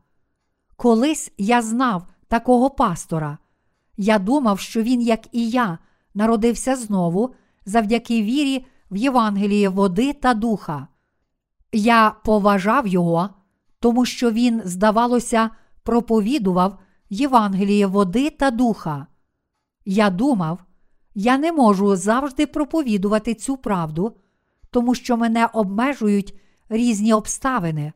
Колись 0.75 1.31
я 1.37 1.61
знав 1.61 2.07
такого 2.27 2.69
пастора. 2.69 3.37
Я 3.97 4.19
думав, 4.19 4.59
що 4.59 4.81
він, 4.81 5.01
як 5.01 5.27
і 5.31 5.49
я, 5.49 5.77
народився 6.13 6.75
знову 6.75 7.35
завдяки 7.65 8.23
вірі 8.23 8.65
в 8.91 8.95
Євангеліє 8.95 9.69
води 9.69 10.13
та 10.13 10.33
духа. 10.33 10.87
Я 11.71 12.15
поважав 12.25 12.87
його, 12.87 13.29
тому 13.79 14.05
що 14.05 14.31
він, 14.31 14.61
здавалося, 14.65 15.49
проповідував 15.83 16.79
Євангеліє 17.09 17.87
води 17.87 18.29
та 18.29 18.51
духа. 18.51 19.07
Я 19.85 20.09
думав, 20.09 20.63
я 21.15 21.37
не 21.37 21.51
можу 21.51 21.95
завжди 21.95 22.47
проповідувати 22.47 23.33
цю 23.33 23.57
правду, 23.57 24.15
тому 24.71 24.95
що 24.95 25.17
мене 25.17 25.45
обмежують 25.53 26.39
різні 26.69 27.13
обставини. 27.13 27.93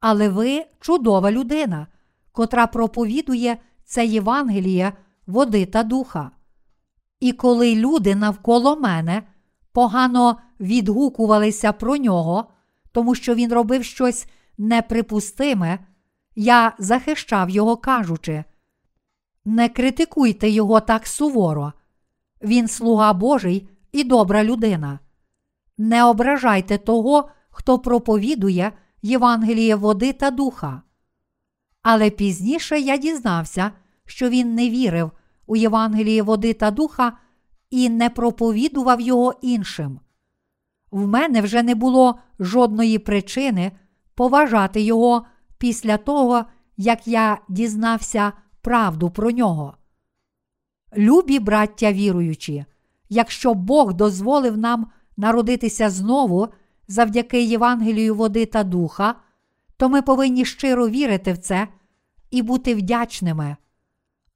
Але 0.00 0.28
ви 0.28 0.64
чудова 0.80 1.32
людина, 1.32 1.86
котра 2.32 2.66
проповідує 2.66 3.56
це 3.84 4.06
Євангеліє 4.06 4.92
води 5.26 5.66
та 5.66 5.82
духа. 5.82 6.30
І 7.20 7.32
коли 7.32 7.74
люди 7.74 8.14
навколо 8.14 8.76
мене 8.76 9.22
погано 9.72 10.36
відгукувалися 10.60 11.72
про 11.72 11.96
нього, 11.96 12.44
тому 12.92 13.14
що 13.14 13.34
він 13.34 13.52
робив 13.52 13.84
щось 13.84 14.26
неприпустиме, 14.58 15.78
я 16.34 16.74
захищав 16.78 17.50
його, 17.50 17.76
кажучи. 17.76 18.44
Не 19.44 19.68
критикуйте 19.68 20.48
його 20.48 20.80
так 20.80 21.06
суворо. 21.06 21.72
Він 22.42 22.68
слуга 22.68 23.12
Божий 23.12 23.68
і 23.92 24.04
добра 24.04 24.44
людина. 24.44 24.98
Не 25.78 26.04
ображайте 26.04 26.78
того, 26.78 27.28
хто 27.50 27.78
проповідує 27.78 28.72
Євангеліє 29.02 29.74
води 29.74 30.12
та 30.12 30.30
духа. 30.30 30.82
Але 31.82 32.10
пізніше 32.10 32.80
я 32.80 32.96
дізнався, 32.96 33.72
що 34.06 34.28
він 34.28 34.54
не 34.54 34.70
вірив 34.70 35.10
у 35.46 35.56
Євангеліє 35.56 36.22
води 36.22 36.54
та 36.54 36.70
духа 36.70 37.12
і 37.70 37.88
не 37.88 38.10
проповідував 38.10 39.00
його 39.00 39.34
іншим. 39.42 40.00
В 40.90 41.06
мене 41.06 41.40
вже 41.40 41.62
не 41.62 41.74
було 41.74 42.18
жодної 42.38 42.98
причини 42.98 43.72
поважати 44.14 44.80
його 44.80 45.26
після 45.58 45.96
того, 45.96 46.44
як 46.76 47.08
я 47.08 47.38
дізнався 47.48 48.32
правду 48.60 49.10
про 49.10 49.30
нього. 49.30 49.76
Любі 50.96 51.38
браття 51.38 51.92
віруючі, 51.92 52.64
якщо 53.08 53.54
Бог 53.54 53.94
дозволив 53.94 54.58
нам 54.58 54.86
народитися 55.16 55.90
знову 55.90 56.48
завдяки 56.88 57.42
Євангелію 57.42 58.14
води 58.14 58.46
та 58.46 58.64
духа, 58.64 59.14
то 59.76 59.88
ми 59.88 60.02
повинні 60.02 60.44
щиро 60.44 60.88
вірити 60.88 61.32
в 61.32 61.38
це 61.38 61.68
і 62.30 62.42
бути 62.42 62.74
вдячними. 62.74 63.56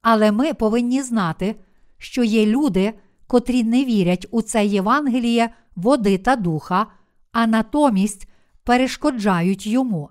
Але 0.01 0.31
ми 0.31 0.53
повинні 0.53 1.01
знати, 1.01 1.55
що 1.97 2.23
є 2.23 2.45
люди, 2.45 2.93
котрі 3.27 3.63
не 3.63 3.85
вірять 3.85 4.27
у 4.31 4.41
це 4.41 4.65
Євангеліє 4.65 5.49
води 5.75 6.17
та 6.17 6.35
духа, 6.35 6.87
а 7.31 7.47
натомість 7.47 8.27
перешкоджають 8.67 9.67
йому. 9.67 10.09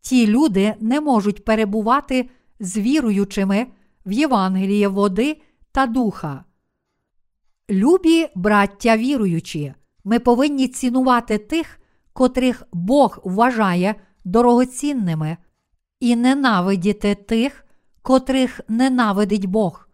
Ті 0.00 0.26
люди 0.26 0.74
не 0.80 1.00
можуть 1.00 1.44
перебувати 1.44 2.30
з 2.60 2.78
віруючими 2.78 3.66
в 4.06 4.12
Євангеліє 4.12 4.88
води 4.88 5.40
та 5.72 5.86
духа. 5.86 6.44
Любі 7.70 8.28
браття 8.34 8.96
віруючі, 8.96 9.74
ми 10.04 10.18
повинні 10.18 10.68
цінувати 10.68 11.38
тих, 11.38 11.80
котрих 12.12 12.62
Бог 12.72 13.18
вважає 13.24 13.94
дорогоцінними, 14.24 15.36
і 16.00 16.16
ненавидіти 16.16 17.14
тих, 17.14 17.64
котрих 18.02 18.60
ненавидить 18.68 19.46
Бог. 19.46 19.88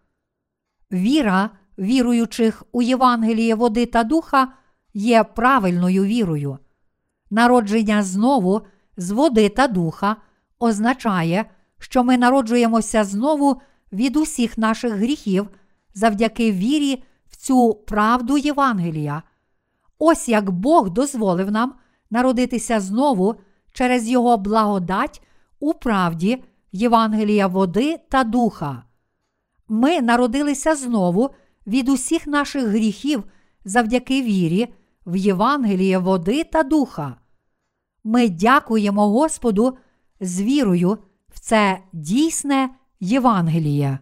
Віра 0.91 1.49
віруючих 1.79 2.63
у 2.71 2.81
Євангеліє 2.81 3.55
води 3.55 3.85
та 3.85 4.03
духа 4.03 4.53
є 4.93 5.23
правильною 5.23 6.03
вірою. 6.03 6.57
Народження 7.29 8.03
знову 8.03 8.61
з 8.97 9.11
води 9.11 9.49
та 9.49 9.67
духа 9.67 10.15
означає, 10.59 11.45
що 11.79 12.03
ми 12.03 12.17
народжуємося 12.17 13.03
знову 13.03 13.61
від 13.91 14.17
усіх 14.17 14.57
наших 14.57 14.93
гріхів 14.93 15.49
завдяки 15.93 16.51
вірі 16.51 17.03
в 17.29 17.35
цю 17.35 17.73
правду 17.73 18.37
Євангелія. 18.37 19.23
Ось 19.99 20.29
як 20.29 20.51
Бог 20.51 20.89
дозволив 20.89 21.51
нам 21.51 21.73
народитися 22.09 22.79
знову 22.79 23.35
через 23.71 24.09
Його 24.09 24.37
благодать 24.37 25.21
у 25.59 25.73
правді 25.73 26.43
Євангелія 26.71 27.47
води 27.47 27.99
та 28.09 28.23
духа. 28.23 28.83
Ми 29.67 30.01
народилися 30.01 30.75
знову 30.75 31.29
від 31.67 31.89
усіх 31.89 32.27
наших 32.27 32.63
гріхів 32.63 33.23
завдяки 33.65 34.21
вірі 34.21 34.73
в 35.07 35.15
Євангеліє 35.15 35.97
води 35.97 36.43
та 36.43 36.63
духа. 36.63 37.17
Ми 38.03 38.29
дякуємо 38.29 39.09
Господу 39.09 39.77
з 40.19 40.41
вірою 40.41 40.97
в 41.29 41.39
це 41.39 41.79
дійсне 41.93 42.69
Євангеліє. 42.99 43.99